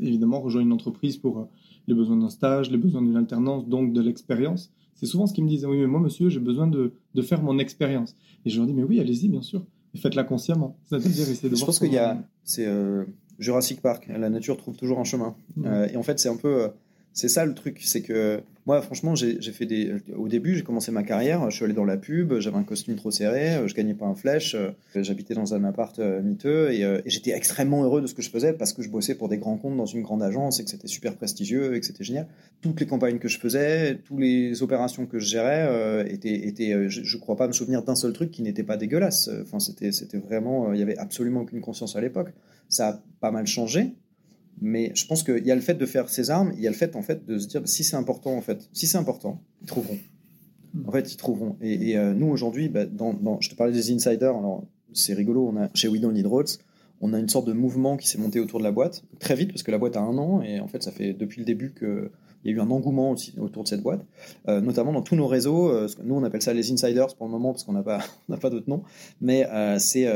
[0.00, 1.48] évidemment, rejoignent une entreprise pour
[1.86, 5.44] les besoins d'un stage, les besoins d'une alternance, donc de l'expérience, c'est souvent ce qu'ils
[5.44, 5.66] me disent.
[5.66, 8.16] Oui, mais moi, monsieur, j'ai besoin de, de, faire mon expérience.
[8.44, 9.64] Et je leur dis, mais oui, allez-y, bien sûr.
[9.94, 10.78] Mais faites-la consciemment.
[10.86, 12.22] C'est-à-dire essayer de je pense qu'il y a.
[12.44, 13.04] C'est euh,
[13.38, 14.08] Jurassic Park.
[14.08, 15.36] La nature trouve toujours un chemin.
[15.64, 16.68] Euh, et en fait, c'est un peu.
[17.16, 17.80] Euh, c'est ça le truc.
[17.82, 19.94] C'est que moi, franchement, j'ai fait des.
[20.16, 21.48] Au début, j'ai commencé ma carrière.
[21.50, 22.38] Je suis allé dans la pub.
[22.40, 23.66] J'avais un costume trop serré.
[23.66, 24.56] Je gagnais pas un flèche.
[24.94, 28.22] J'habitais dans un appart euh, miteux et, euh, et j'étais extrêmement heureux de ce que
[28.22, 30.64] je faisais parce que je bossais pour des grands comptes dans une grande agence et
[30.64, 32.26] que c'était super prestigieux et que c'était génial.
[32.60, 37.04] Toutes les campagnes que je faisais, toutes les opérations que je gérais euh, étaient, je,
[37.04, 39.30] je crois pas me souvenir d'un seul truc qui n'était pas dégueulasse.
[39.42, 40.72] Enfin, c'était vraiment.
[40.72, 42.32] Il y avait absolument aucune conscience à l'époque.
[42.68, 43.94] Ça a pas mal changé.
[44.60, 46.70] Mais je pense qu'il y a le fait de faire ses armes, il y a
[46.70, 49.42] le fait en fait de se dire si c'est important en fait, si c'est important,
[49.62, 49.98] ils trouveront.
[50.86, 51.56] En fait, ils trouveront.
[51.62, 52.84] Et, euh, nous aujourd'hui, bah,
[53.40, 54.36] je te parlais des insiders.
[54.36, 55.54] Alors c'est rigolo.
[55.74, 56.58] Chez We Don't Need Roads,
[57.00, 59.50] on a une sorte de mouvement qui s'est monté autour de la boîte très vite
[59.50, 61.72] parce que la boîte a un an et en fait ça fait depuis le début
[61.72, 62.10] que
[62.46, 64.06] il y a eu un engouement autour de cette boîte,
[64.46, 65.68] euh, notamment dans tous nos réseaux.
[65.68, 67.98] Euh, nous, on appelle ça les insiders pour le moment parce qu'on n'a pas,
[68.40, 68.84] pas d'autre nom.
[69.20, 70.06] Mais euh, c'est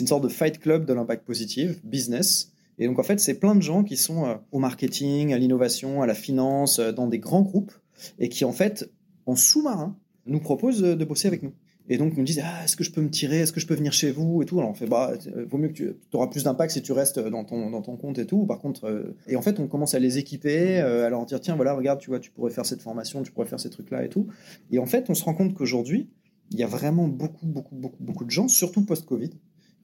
[0.00, 3.54] une sorte de fight club de l'impact positif, business, et donc, en fait, c'est plein
[3.54, 7.18] de gens qui sont euh, au marketing, à l'innovation, à la finance, euh, dans des
[7.18, 7.72] grands groupes,
[8.18, 8.90] et qui, en fait,
[9.24, 9.96] en sous-marin,
[10.26, 11.52] nous proposent de bosser avec nous.
[11.88, 13.38] Et donc, nous disent ah, est-ce que je peux me tirer?
[13.38, 14.42] Est-ce que je peux venir chez vous?
[14.42, 14.58] Et tout.
[14.58, 17.20] Alors, on fait bah, euh, vaut mieux que tu auras plus d'impact si tu restes
[17.20, 18.44] dans ton, dans ton compte et tout.
[18.44, 21.74] Par contre, et en fait, on commence à les équiper, à leur dire tiens, voilà,
[21.74, 24.26] regarde, tu vois, tu pourrais faire cette formation, tu pourrais faire ces trucs-là et tout.
[24.72, 26.10] Et en fait, on se rend compte qu'aujourd'hui,
[26.50, 29.30] il y a vraiment beaucoup, beaucoup, beaucoup, beaucoup de gens, surtout post-Covid,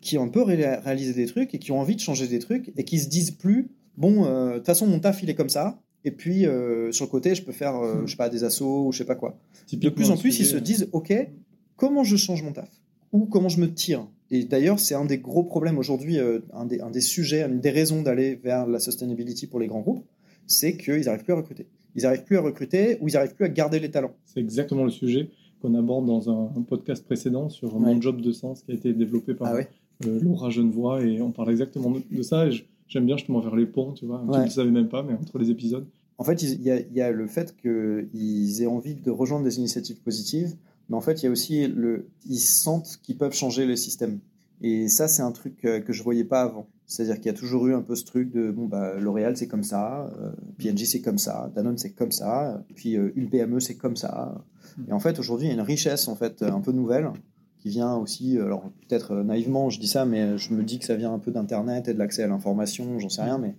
[0.02, 2.72] qui ont un peu réalisé des trucs et qui ont envie de changer des trucs
[2.76, 5.48] et qui se disent plus bon euh, de toute façon mon taf il est comme
[5.48, 5.80] ça.
[6.04, 8.86] Et puis euh, sur le côté je peux faire euh, je sais pas des assauts
[8.86, 9.38] ou je sais pas quoi.
[9.72, 11.14] De plus en plus ils se disent ok
[11.76, 12.68] comment je change mon taf?
[13.12, 14.06] Ou comment je me tire?
[14.30, 16.18] Et d'ailleurs c'est un des gros problèmes aujourd'hui
[16.52, 19.80] un des, un, des, sujets une des raisons d'aller vers la sustainability pour les grands
[19.80, 20.04] groupes
[20.46, 21.66] c'est qu'ils n'arrivent plus à recruter.
[21.94, 24.14] Ils n'arrivent plus à recruter ou ils n'arrivent plus à garder les talents.
[24.24, 25.30] C'est exactement le sujet
[25.60, 29.34] qu'on aborde dans un, podcast précédent sur mon job de sens qui a été développé
[29.34, 29.60] par ah
[30.06, 32.46] Laura Genevoix, et on parle exactement de, ça.
[32.46, 34.22] Et j'aime bien justement faire les ponts, tu vois.
[34.30, 35.86] Tu ne le savais même pas, mais entre les épisodes.
[36.18, 40.54] En fait, il y, a, le fait qu'ils aient envie de rejoindre des initiatives positives,
[40.88, 42.06] mais en fait, il y a aussi le.
[42.28, 44.20] Ils sentent qu'ils peuvent changer le système.
[44.60, 46.68] Et ça, c'est un truc euh, que je voyais pas avant.
[46.86, 49.48] C'est-à-dire qu'il y a toujours eu un peu ce truc de bon bah L'Oréal c'est
[49.48, 53.76] comme ça, euh, PNG c'est comme ça, Danone c'est comme ça, puis une PME c'est
[53.76, 54.44] comme ça.
[54.76, 54.90] Hmm.
[54.90, 57.10] Et en fait aujourd'hui il y a une richesse en fait un peu nouvelle
[57.62, 60.80] qui vient aussi, euh, alors peut-être euh, naïvement je dis ça, mais je me dis
[60.80, 63.54] que ça vient un peu d'Internet et de l'accès à l'information, j'en sais rien, mais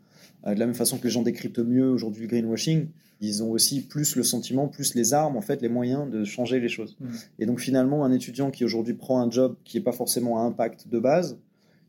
[0.45, 2.87] euh, de la même façon que les gens décryptent mieux aujourd'hui le greenwashing,
[3.21, 6.59] ils ont aussi plus le sentiment, plus les armes, en fait, les moyens de changer
[6.59, 6.97] les choses.
[6.99, 7.07] Mmh.
[7.39, 10.41] Et donc finalement, un étudiant qui aujourd'hui prend un job qui n'est pas forcément à
[10.41, 11.37] impact de base,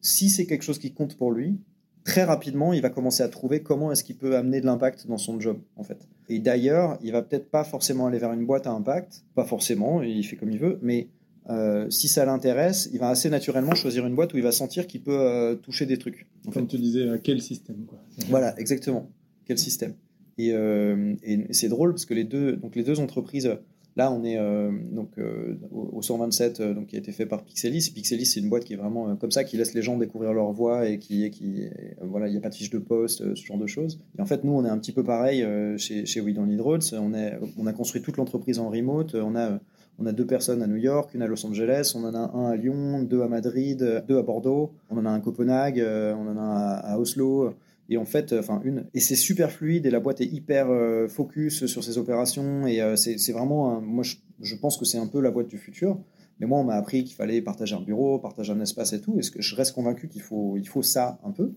[0.00, 1.58] si c'est quelque chose qui compte pour lui,
[2.04, 5.18] très rapidement, il va commencer à trouver comment est-ce qu'il peut amener de l'impact dans
[5.18, 6.06] son job, en fait.
[6.28, 10.02] Et d'ailleurs, il va peut-être pas forcément aller vers une boîte à impact, pas forcément,
[10.02, 11.08] il fait comme il veut, mais
[11.50, 14.86] euh, si ça l'intéresse, il va assez naturellement choisir une boîte où il va sentir
[14.86, 16.26] qu'il peut euh, toucher des trucs.
[16.52, 17.98] Comme tu disais, à quel système quoi.
[18.28, 19.10] Voilà, exactement.
[19.46, 19.94] Quel système.
[20.38, 23.56] Et, euh, et c'est drôle parce que les deux, donc les deux entreprises
[23.96, 27.44] Là, on est euh, donc euh, au, 127, euh, donc qui a été fait par
[27.44, 27.92] Pixelis.
[27.94, 30.50] Pixelis, c'est une boîte qui est vraiment comme ça, qui laisse les gens découvrir leur
[30.50, 31.68] voix et qui, qui
[32.00, 34.00] voilà, il n'y a pas de fiche de poste, ce genre de choses.
[34.18, 36.60] Et en fait, nous, on est un petit peu pareil chez, chez We Don't Need
[36.60, 36.92] Roads.
[36.94, 39.14] On, est, on a construit toute l'entreprise en remote.
[39.14, 39.60] On a
[39.98, 42.50] on a deux personnes à New York, une à Los Angeles, on en a un
[42.50, 46.26] à Lyon, deux à Madrid, deux à Bordeaux, on en a un à Copenhague, on
[46.26, 47.54] en a à Oslo.
[47.88, 51.06] Et en fait, enfin une, et c'est super fluide et la boîte est hyper euh,
[51.06, 54.02] focus sur ses opérations et euh, c'est vraiment, moi
[54.40, 55.98] je, pense que c'est un peu la boîte du futur.
[56.40, 59.18] Mais moi, on m'a appris qu'il fallait partager un bureau, partager un espace et tout.
[59.18, 61.52] Et je reste convaincu qu'il faut, il faut ça un peu.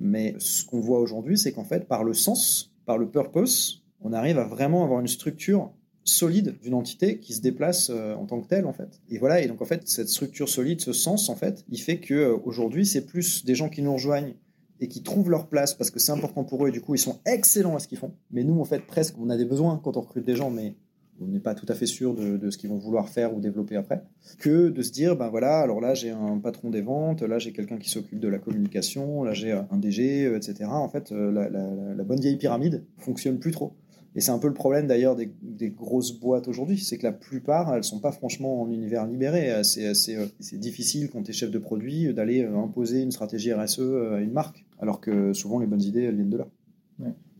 [0.00, 4.14] Mais ce qu'on voit aujourd'hui, c'est qu'en fait, par le sens, par le purpose, on
[4.14, 5.72] arrive à vraiment avoir une structure
[6.04, 9.00] solide d'une entité qui se déplace euh, en tant que telle en fait.
[9.08, 11.98] Et voilà, et donc en fait cette structure solide, ce sens en fait, il fait
[11.98, 14.34] que aujourd'hui c'est plus des gens qui nous rejoignent
[14.80, 16.98] et qui trouvent leur place parce que c'est important pour eux et du coup ils
[16.98, 18.12] sont excellents à ce qu'ils font.
[18.30, 20.74] Mais nous en fait presque on a des besoins quand on recrute des gens mais
[21.20, 23.76] on n'est pas tout à fait sûr de, ce qu'ils vont vouloir faire ou développer
[23.76, 24.02] après,
[24.38, 27.52] que de se dire, ben voilà, alors là j'ai un patron des ventes, là j'ai
[27.52, 30.64] quelqu'un qui s'occupe de la communication, là j'ai un DG, etc.
[30.64, 33.74] En fait, euh, la, la bonne vieille pyramide fonctionne plus trop.
[34.16, 37.74] Et c'est un peu le problème d'ailleurs des, grosses boîtes aujourd'hui, c'est que la plupart,
[37.74, 39.50] elles sont pas franchement en univers libéré.
[39.50, 43.80] Euh, c'est difficile quand tu es chef de produit d'aller euh, imposer une stratégie RSE
[43.80, 46.48] à une marque, alors que souvent les bonnes idées, elles viennent de là.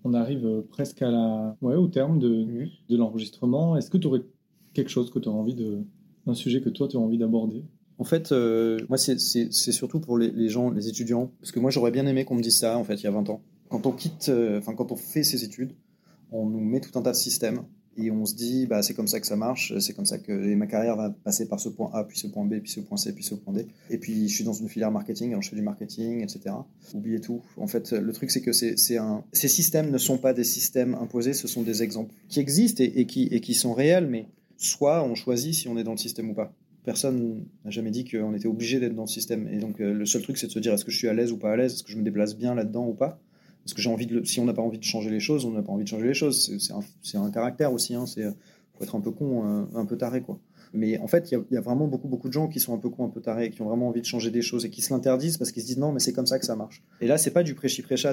[0.06, 2.44] On arrive euh, presque à la, ouais, au terme de,
[2.88, 3.76] de l'enregistrement.
[3.76, 4.22] Est-ce que tu aurais
[4.74, 5.78] quelque chose que tu envie de...
[6.26, 7.62] un sujet que toi tu as envie d'aborder?
[7.98, 8.32] En fait,
[8.88, 12.24] moi, c'est surtout pour les, les, gens, les étudiants, parce que moi, j'aurais bien aimé
[12.24, 13.40] qu'on me dise ça, en fait, il y a 20 ans.
[13.68, 15.74] Quand on quitte, enfin, quand on fait ses études,
[16.34, 17.62] on nous met tout un tas de systèmes
[17.96, 20.32] et on se dit bah c'est comme ça que ça marche, c'est comme ça que
[20.54, 22.96] ma carrière va passer par ce point A, puis ce point B, puis ce point
[22.96, 23.68] C, puis ce point D.
[23.88, 26.56] Et puis je suis dans une filière marketing, alors je fais du marketing, etc.
[26.92, 27.40] Oubliez tout.
[27.56, 28.50] En fait, le truc c'est que
[28.98, 29.24] un...
[29.32, 33.06] ces systèmes ne sont pas des systèmes imposés, ce sont des exemples qui existent et,
[33.06, 34.26] qui, et qui sont réels, mais
[34.56, 36.52] soit on choisit si on est dans le système ou pas.
[36.84, 39.48] Personne n'a jamais dit qu'on était obligé d'être dans le système.
[39.48, 41.14] Et donc euh, le seul truc c'est de se dire est-ce que je suis à
[41.14, 43.20] l'aise ou pas à l'aise, est-ce que je me déplace bien là-dedans ou pas?
[43.64, 45.50] Parce que j'ai envie de, si on n'a pas envie de changer les choses, on
[45.50, 46.58] n'a pas envie de changer les choses.
[47.02, 47.94] C'est un, un, caractère aussi.
[47.94, 48.24] Hein, c'est
[48.76, 50.38] faut être un peu con, un, un peu taré quoi.
[50.74, 52.90] Mais en fait, il y, a vraiment beaucoup, beaucoup de gens qui sont un peu
[52.90, 54.92] cons, un peu tarés, qui ont vraiment envie de changer des choses et qui se
[54.92, 56.82] l'interdisent parce qu'ils se disent non, mais c'est comme ça que ça marche.
[57.00, 58.12] Et là, c'est pas du prêchi-prêcha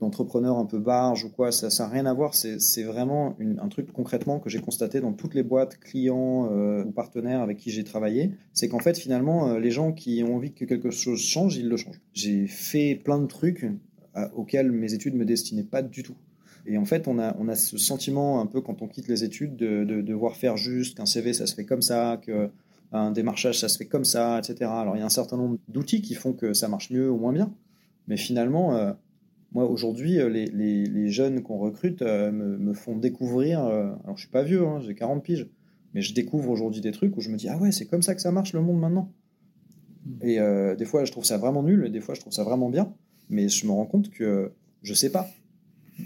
[0.00, 2.34] d'entrepreneurs un peu barge ou quoi, ça n'a rien à voir.
[2.34, 6.84] C'est vraiment une, un truc concrètement que j'ai constaté dans toutes les boîtes clients euh,
[6.84, 8.30] ou partenaires avec qui j'ai travaillé.
[8.52, 11.68] C'est qu'en fait, finalement, euh, les gens qui ont envie que quelque chose change, ils
[11.68, 12.00] le changent.
[12.12, 13.66] J'ai fait plein de trucs
[14.34, 16.16] auxquelles mes études me destinaient pas du tout.
[16.66, 19.22] Et en fait, on a, on a ce sentiment un peu quand on quitte les
[19.22, 23.68] études de, devoir faire juste, qu'un CV ça se fait comme ça, qu'un démarchage ça
[23.68, 24.70] se fait comme ça, etc.
[24.72, 27.18] Alors il y a un certain nombre d'outils qui font que ça marche mieux ou
[27.18, 27.52] moins bien.
[28.08, 28.92] Mais finalement, euh,
[29.52, 34.30] moi aujourd'hui, euh, les, les, jeunes qu'on recrute euh, me, font découvrir, alors je suis
[34.30, 35.48] pas vieux, hein, j'ai 40 piges,
[35.94, 38.14] mais je découvre aujourd'hui des trucs où je me dis, ah ouais, c'est comme ça
[38.14, 39.12] que ça marche le monde maintenant.
[40.22, 40.38] Et
[40.78, 42.92] des fois, je trouve ça vraiment nul, et des fois, je trouve ça vraiment bien
[43.28, 44.52] mais je me rends compte que
[44.82, 45.28] je sais pas.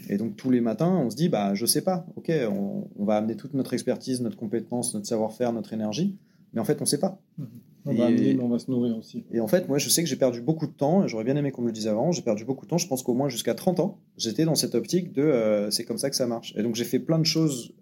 [0.08, 3.16] Et donc tous les matins, on se dit, bah je sais pas, ok, on, va
[3.16, 6.16] amener toute notre expertise, notre compétence, notre savoir-faire, notre énergie,
[6.52, 7.20] mais en fait on sait pas.
[7.38, 7.46] Mhm.
[7.86, 9.24] On va amener, mais on va se nourrir aussi.
[9.32, 11.50] Et en fait, moi je sais que j'ai perdu beaucoup de temps, j'aurais bien aimé
[11.50, 13.54] qu'on me le dise avant, j'ai perdu beaucoup de temps, je pense qu'au moins jusqu'à
[13.54, 16.54] 30 ans, j'étais dans cette optique de euh, c'est comme ça que ça marche.
[16.56, 17.72] Et donc j'ai fait plein de choses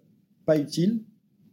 [0.45, 1.03] pas utiles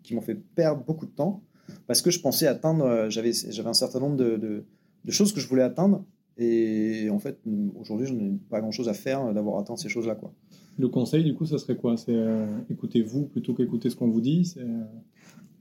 [0.05, 1.43] qui m'ont fait perdre beaucoup de temps
[1.89, 3.32] parce que je pensais atteindre, euh, j'avais
[3.66, 6.05] un certain nombre de, de choses que je voulais atteindre
[6.39, 7.39] et en fait,
[7.78, 10.14] aujourd'hui, je n'ai pas grand-chose à faire d'avoir atteint ces choses-là.
[10.14, 10.32] Quoi.
[10.78, 11.97] Le conseil, du coup, ça serait quoi?
[11.97, 14.55] C'est euh, écoutez-vous plutôt qu'écouter ce qu'on vous dit?
[14.59, 14.84] Euh,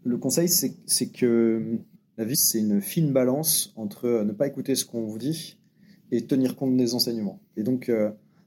[0.04, 1.78] Le conseil, c'est que
[2.18, 5.58] la vie, c'est une fine balance entre euh, ne pas écouter ce qu'on vous dit
[6.12, 7.40] et tenir compte des enseignements.
[7.56, 7.92] Et donc,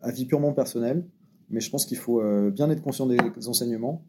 [0.01, 1.05] à vie purement personnelle,
[1.51, 2.23] mais je pense qu'il faut
[2.53, 3.19] bien être conscient des
[3.49, 4.05] enseignements,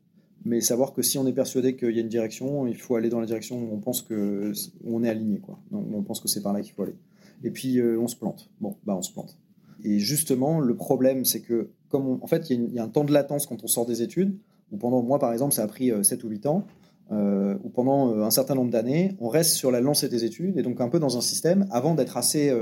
[0.45, 3.09] mais savoir que si on est persuadé qu'il y a une direction, il faut aller
[3.09, 4.53] dans la direction où on pense que
[4.85, 5.59] on est aligné, quoi.
[5.71, 6.95] Donc, on pense que c'est par là qu'il faut aller
[7.43, 8.49] et puis euh, on se plante.
[8.61, 9.37] Bon, bah on se plante.
[9.83, 13.13] Et justement, le problème, c'est que, comme en fait, il y, a un temps de
[13.13, 14.37] latence quand on sort des études,
[14.71, 16.65] ou pendant, moi par exemple, ça a pris 7 euh, ou 8 ans,
[17.11, 20.63] euh, ou pendant un certain nombre d'années, on reste sur la lancée des études, et
[20.63, 22.53] donc un peu dans un système, avant d'être assez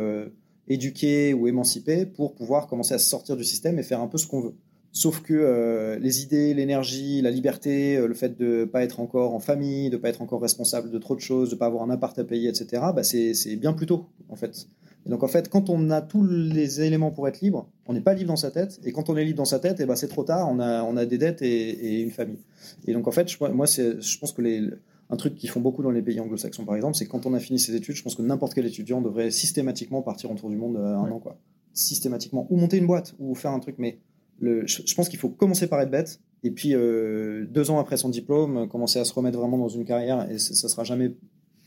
[0.67, 4.27] éduqué ou émancipé pour pouvoir commencer à sortir du système et faire un peu ce
[4.27, 4.55] qu'on veut.
[4.91, 9.39] Sauf que les idées, l'énergie, la liberté, le fait de ne pas être encore en
[9.39, 11.83] famille, de ne pas être encore responsable de trop de choses, de ne pas avoir
[11.83, 14.67] un appart à payer, etc., bah c'est bien plus tôt en fait.
[15.05, 18.13] donc en fait, quand on a tous les éléments pour être libre, on n'est pas
[18.13, 18.79] libre dans sa tête.
[18.83, 20.49] Et quand on est libre dans sa tête, et ben c'est trop tard.
[20.51, 22.39] On a, on a des dettes et, une famille.
[22.87, 24.69] Et donc en fait, je, moi, je pense que les,
[25.09, 27.39] un truc qu'ils font beaucoup dans les pays anglo-saxons, par exemple, c'est quand on a
[27.39, 30.77] fini ses études, je pense que n'importe quel étudiant devrait systématiquement partir autour du monde
[30.77, 31.37] euh, un an, quoi.
[31.73, 32.47] Systématiquement.
[32.49, 33.75] Ou monter une boîte, ou faire un truc.
[33.77, 33.99] Mais
[34.41, 38.67] je, pense qu'il faut commencer par être bête et puis deux ans après son diplôme,
[38.67, 41.11] commencer à se remettre vraiment dans une carrière et ça, sera jamais,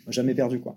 [0.09, 0.77] jamais perdu quoi.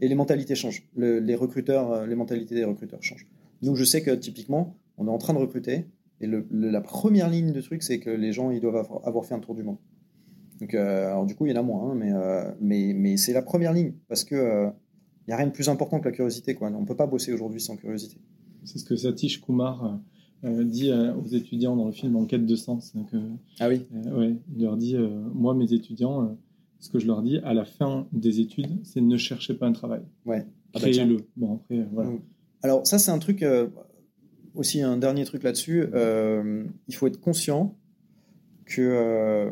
[0.00, 0.88] Et les mentalités changent.
[0.96, 3.26] les recruteurs, les mentalités des recruteurs changent.
[3.62, 5.86] Nous, je sais que typiquement, on est en train de recruter
[6.20, 9.40] et la première ligne de truc, c'est que les gens ils doivent avoir fait un
[9.40, 9.78] tour du monde.
[10.60, 12.12] Donc, alors du coup, il y en a moins, hein, mais,
[12.60, 14.72] mais, mais c'est la première ligne parce que
[15.26, 16.54] il n'y a rien de plus important que la curiosité.
[16.54, 16.68] Quoi.
[16.68, 18.18] On ne peut pas bosser aujourd'hui sans curiosité.
[18.64, 19.96] C'est ce que Satish Kumar euh, euh,
[20.42, 22.92] dit euh, aux étudiants dans le film En quête de sens.
[23.60, 24.96] ah oui ouais, Il leur dit
[25.34, 26.36] Moi, mes étudiants,
[26.80, 29.72] ce que je leur dis à la fin des études, c'est ne cherchez pas un
[29.72, 30.02] travail.
[30.26, 30.46] Ouais.
[30.74, 31.18] Ah bah Créez-le.
[31.36, 32.10] bon, après, voilà.
[32.10, 32.20] Mm.
[32.62, 33.44] Alors, ça, c'est un truc,
[34.54, 35.86] aussi un dernier truc là-dessus.
[36.88, 37.74] il faut être conscient
[38.64, 39.50] que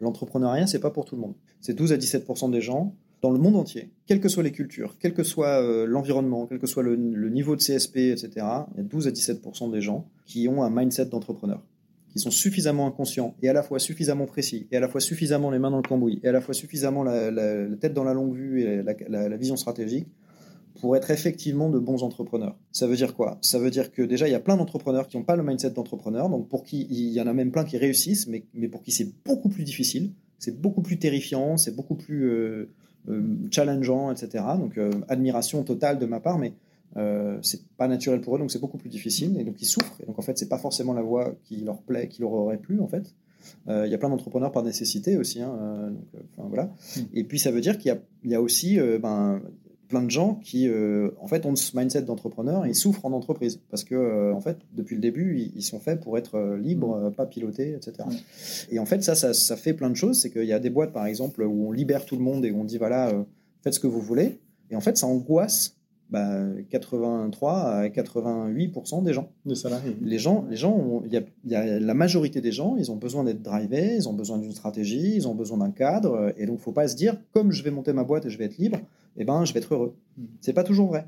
[0.00, 1.34] l'entrepreneuriat, c'est pas pour tout le monde.
[1.60, 4.96] C'est 12 à 17% des gens dans le monde entier, quelles que soient les cultures,
[5.00, 8.80] quel que soit euh, l'environnement, quel que soit le, niveau de CSP, etc., il y
[8.80, 11.62] a 12 à 17% des gens qui ont un mindset d'entrepreneur,
[12.10, 15.50] qui sont suffisamment inconscients et à la fois suffisamment précis, et à la fois suffisamment
[15.50, 18.34] les mains dans le cambouis, et à la fois suffisamment la, tête dans la longue
[18.34, 20.06] vue et la, vision stratégique
[20.80, 22.56] pour être effectivement de bons entrepreneurs.
[22.70, 23.38] Ça veut dire quoi?
[23.42, 25.70] Ça veut dire que déjà, il y a plein d'entrepreneurs qui n'ont pas le mindset
[25.70, 28.82] d'entrepreneur, donc pour qui il y en a même plein qui réussissent, mais, mais pour
[28.82, 32.30] qui c'est beaucoup plus difficile, c'est beaucoup plus terrifiant, c'est beaucoup plus...
[32.30, 32.70] Euh,
[33.50, 34.44] challengeant, etc.
[34.58, 36.52] Donc euh, admiration totale de ma part, mais
[36.96, 40.00] euh, c'est pas naturel pour eux, donc c'est beaucoup plus difficile, et donc ils souffrent.
[40.02, 42.58] Et donc en fait, c'est pas forcément la voie qui leur plaît, qui leur aurait
[42.58, 43.14] plu en fait.
[43.66, 45.40] Il y a plein d'entrepreneurs par nécessité aussi.
[45.40, 45.92] Hein,
[46.36, 46.64] donc, voilà.
[46.64, 47.00] Mm.
[47.14, 49.40] Et puis ça veut dire qu'il y, y, a aussi ben,
[49.88, 53.60] plein de gens qui, euh, en fait, ont ce mindset d'entrepreneur et souffrent en entreprise
[53.70, 57.10] parce que, euh, en fait, depuis le début, ils, sont faits pour être euh, libres,
[57.16, 58.08] pas pilotés, etc.
[58.70, 60.20] Et en fait, ça, ça, fait plein de choses.
[60.20, 62.52] C'est qu'il y a des boîtes, par exemple, où on libère tout le monde et
[62.52, 63.12] on dit voilà,
[63.62, 64.38] faites ce que vous voulez.
[64.70, 65.78] Et en fait, ça angoisse
[66.10, 69.30] 83 bah, à 88% des gens.
[69.44, 69.96] De salariés.
[70.00, 73.42] Les gens, les gens, il y, a la majorité des gens, ils ont besoin d'être
[73.42, 76.88] drivés, ils ont besoin d'une stratégie, ils ont besoin d'un cadre, et donc faut pas
[76.88, 78.78] se dire comme je vais monter ma boîte et je vais être libre,
[79.18, 79.96] eh ben je vais être heureux.
[80.16, 80.26] Hmm.
[80.40, 81.06] C'est pas toujours vrai.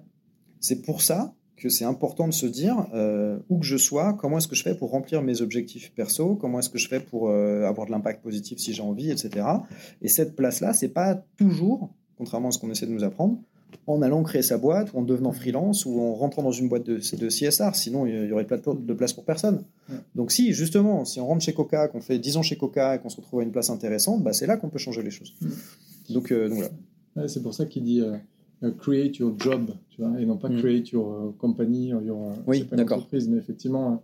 [0.60, 4.38] C'est pour ça que c'est important de se dire euh, où que je sois, comment
[4.38, 7.28] est-ce que je fais pour remplir mes objectifs perso, comment est-ce que je fais pour
[7.28, 9.46] euh, avoir de l'impact positif si j'ai envie, etc.
[10.00, 13.38] Et cette place-là, c'est pas toujours, contrairement à ce qu'on essaie de nous apprendre,
[13.86, 16.84] en allant créer sa boîte ou en devenant freelance ou en rentrant dans une boîte
[16.84, 17.74] de, de CSR.
[17.74, 19.64] Sinon, il y aurait pas de place pour personne.
[20.14, 22.98] Donc si, justement, si on rentre chez Coca, qu'on fait 10 ans chez Coca et
[22.98, 25.34] qu'on se retrouve à une place intéressante, bah, c'est là qu'on peut changer les choses.
[26.08, 26.70] Donc, euh, donc voilà.
[27.26, 28.16] C'est pour ça qu'il dit euh,
[28.62, 30.58] euh, create your job, tu vois, et non pas mm.
[30.58, 34.02] create your company, your oui, entreprise, mais effectivement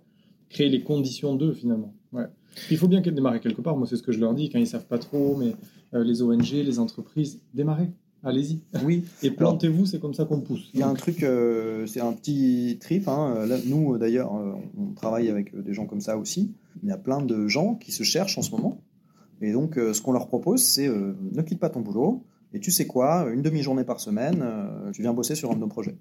[0.48, 1.92] créer les conditions d'eux finalement.
[2.12, 2.26] Ouais.
[2.70, 3.76] Il faut bien qu'elles démarrent quelque part.
[3.76, 5.54] Moi, c'est ce que je leur dis quand ils savent pas trop, mais
[5.92, 7.90] les ONG, les entreprises, démarrer
[8.26, 8.60] allez-y.
[8.84, 9.04] Oui.
[9.22, 10.70] Et plantez-vous, c'est comme ça qu'on pousse.
[10.74, 13.08] Il y a un truc, euh, c'est un petit trip.
[13.08, 13.46] Hein.
[13.66, 16.52] nous, d'ailleurs, euh, on travaille avec euh, des gens comme ça aussi.
[16.82, 18.80] Il y a plein de gens qui se cherchent en ce moment.
[19.40, 22.24] Et donc, ce qu'on leur propose, c'est ne quitte pas ton boulot.
[22.56, 24.44] Et tu sais quoi, une demi-journée par semaine,
[24.92, 25.96] tu viens bosser sur un de nos projets.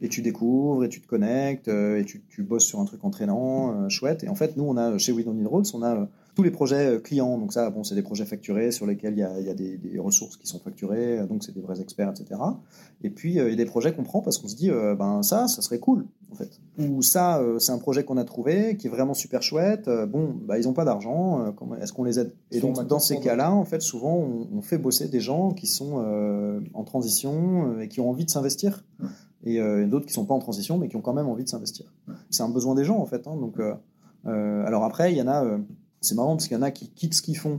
[0.00, 4.24] Et tu découvres, et tu te connectes, et tu, bosses sur un truc entraînant, chouette.
[4.24, 6.96] Et en fait, nous, on a chez We Don't Need on a tous les projets
[6.96, 7.38] euh, clients.
[7.38, 10.58] Donc ça, c'est des projets facturés sur lesquels il y a, des, ressources qui sont
[10.58, 12.40] facturées, euh, donc c'est des vrais experts, etc.
[13.02, 15.22] Et puis euh, il y a des projets qu'on prend parce qu'on se dit, ben
[15.22, 16.60] ça, ça serait cool, en fait.
[16.78, 19.88] Ou ça, c'est un projet qu'on a trouvé qui est vraiment super chouette.
[20.08, 21.54] bon, bah, ils n'ont pas d'argent.
[21.80, 22.34] Est-ce qu'on les aide?
[22.50, 26.04] Et donc dans ces cas-là, en fait, souvent, on, fait bosser des gens qui sont
[26.74, 28.84] en transition et qui ont envie de s'investir.
[29.44, 31.92] Et d'autres qui sont pas en transition, mais qui ont quand même envie de s'investir.
[32.30, 33.26] C'est un besoin des gens, en fait.
[33.26, 33.58] Hein, donc,
[34.24, 35.58] alors après, il y en a
[36.04, 37.58] c'est marrant parce qu'il y en a qui quittent ce qu'ils font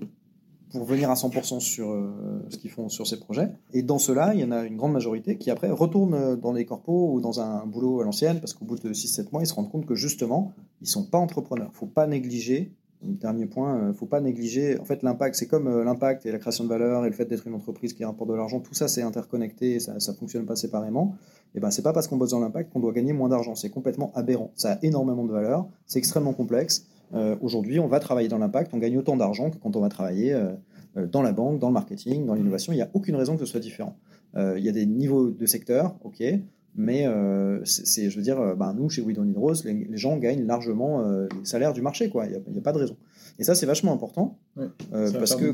[0.77, 3.49] pour venir à 100% sur euh, ce qu'ils font sur ces projets.
[3.73, 6.65] Et dans cela, il y en a une grande majorité qui après retournent dans les
[6.65, 9.53] corpos ou dans un boulot à l'ancienne parce qu'au bout de 6-7 mois, ils se
[9.53, 11.69] rendent compte que justement, ils sont pas entrepreneurs.
[11.73, 12.71] Il faut pas négliger
[13.01, 14.79] Dernier point, il euh, faut pas négliger.
[14.79, 17.25] En fait, l'impact, c'est comme euh, l'impact et la création de valeur et le fait
[17.25, 18.59] d'être une entreprise qui rapporte de l'argent.
[18.59, 21.15] Tout ça, c'est interconnecté, ça, ça fonctionne pas séparément.
[21.53, 23.53] Et ben, c'est pas parce qu'on bosse dans l'impact qu'on doit gagner moins d'argent.
[23.53, 24.51] C'est complètement aberrant.
[24.55, 25.67] Ça a énormément de valeur.
[25.85, 26.87] C'est extrêmement complexe.
[27.13, 29.89] Euh, aujourd'hui, on va travailler dans l'impact, on gagne autant d'argent que quand on va
[29.89, 30.53] travailler euh,
[30.97, 32.73] euh, dans la banque, dans le marketing, dans l'innovation.
[32.73, 33.95] Il n'y a aucune raison que ce soit différent.
[34.35, 36.23] il y a des niveaux de secteur, ok,
[36.77, 37.07] mais
[37.63, 41.01] c'est, je veux dire, bah, nous, chez We Don't Need Rose, les, gens gagnent largement
[41.01, 42.25] les salaires du marché, quoi.
[42.25, 42.97] Il n'y a, pas de raison.
[43.39, 44.37] Et ça, c'est vachement important.
[44.89, 45.53] parce que,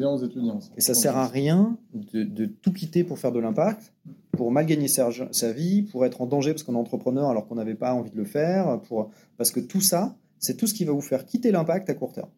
[0.77, 3.93] et ça sert à rien de, tout quitter pour faire de l'impact,
[4.31, 7.47] pour mal gagner sa, sa, vie, pour être en danger parce qu'on est entrepreneur alors
[7.47, 10.73] qu'on n'avait pas envie de le faire, pour, parce que tout ça, c'est tout ce
[10.73, 12.29] qui va vous faire quitter l'impact à court terme.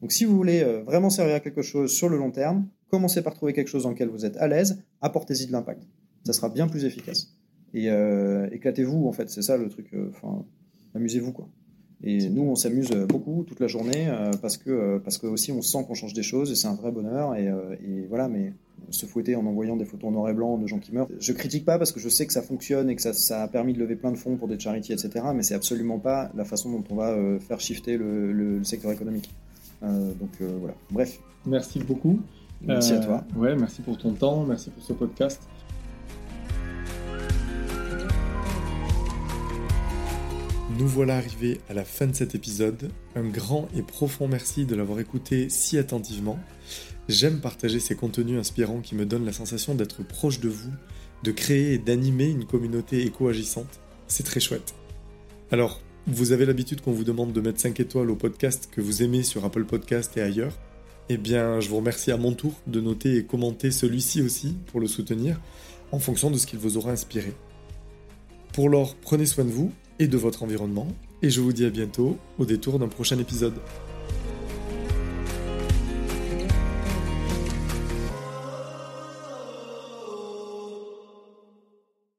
[0.00, 3.22] Donc si vous voulez euh, vraiment servir à quelque chose sur le long terme, commencez
[3.22, 5.86] par trouver quelque chose dans lequel vous êtes à l'aise, apportez-y de l'impact.
[6.24, 7.36] Ça sera bien plus efficace.
[7.74, 9.88] Et euh, éclatez-vous, en fait, c'est ça le truc.
[9.94, 10.44] Euh, enfin,
[10.94, 11.48] amusez-vous, quoi.
[12.04, 14.08] Et nous, on s'amuse beaucoup toute la journée
[14.40, 16.90] parce que parce que aussi on sent qu'on change des choses et c'est un vrai
[16.90, 17.36] bonheur.
[17.36, 18.52] Et, et, voilà, mais
[18.90, 21.08] se fouetter en envoyant des photos en noir et blanc de gens qui meurent.
[21.20, 23.48] Je critique pas parce que je sais que ça fonctionne et que ça, ça a
[23.48, 25.26] permis de lever plein de fonds pour des charities, etc.
[25.34, 29.30] Mais c'est absolument pas la façon dont on va faire shifter le, le, secteur économique.
[29.82, 30.74] donc voilà.
[30.90, 31.20] Bref.
[31.46, 32.20] Merci beaucoup.
[32.64, 33.24] Merci à toi.
[33.36, 35.40] Ouais, merci pour ton temps, merci pour ce podcast.
[40.78, 42.90] Nous voilà arrivés à la fin de cet épisode.
[43.14, 46.38] Un grand et profond merci de l'avoir écouté si attentivement.
[47.08, 50.72] J'aime partager ces contenus inspirants qui me donnent la sensation d'être proche de vous,
[51.24, 53.80] de créer et d'animer une communauté éco-agissante.
[54.06, 54.74] C'est très chouette.
[55.50, 59.02] Alors, vous avez l'habitude qu'on vous demande de mettre 5 étoiles au podcast que vous
[59.02, 60.58] aimez sur Apple Podcast et ailleurs.
[61.10, 64.80] Eh bien, je vous remercie à mon tour de noter et commenter celui-ci aussi pour
[64.80, 65.38] le soutenir
[65.90, 67.34] en fonction de ce qu'il vous aura inspiré.
[68.54, 70.88] Pour l'or, prenez soin de vous et de votre environnement,
[71.22, 73.54] et je vous dis à bientôt au détour d'un prochain épisode.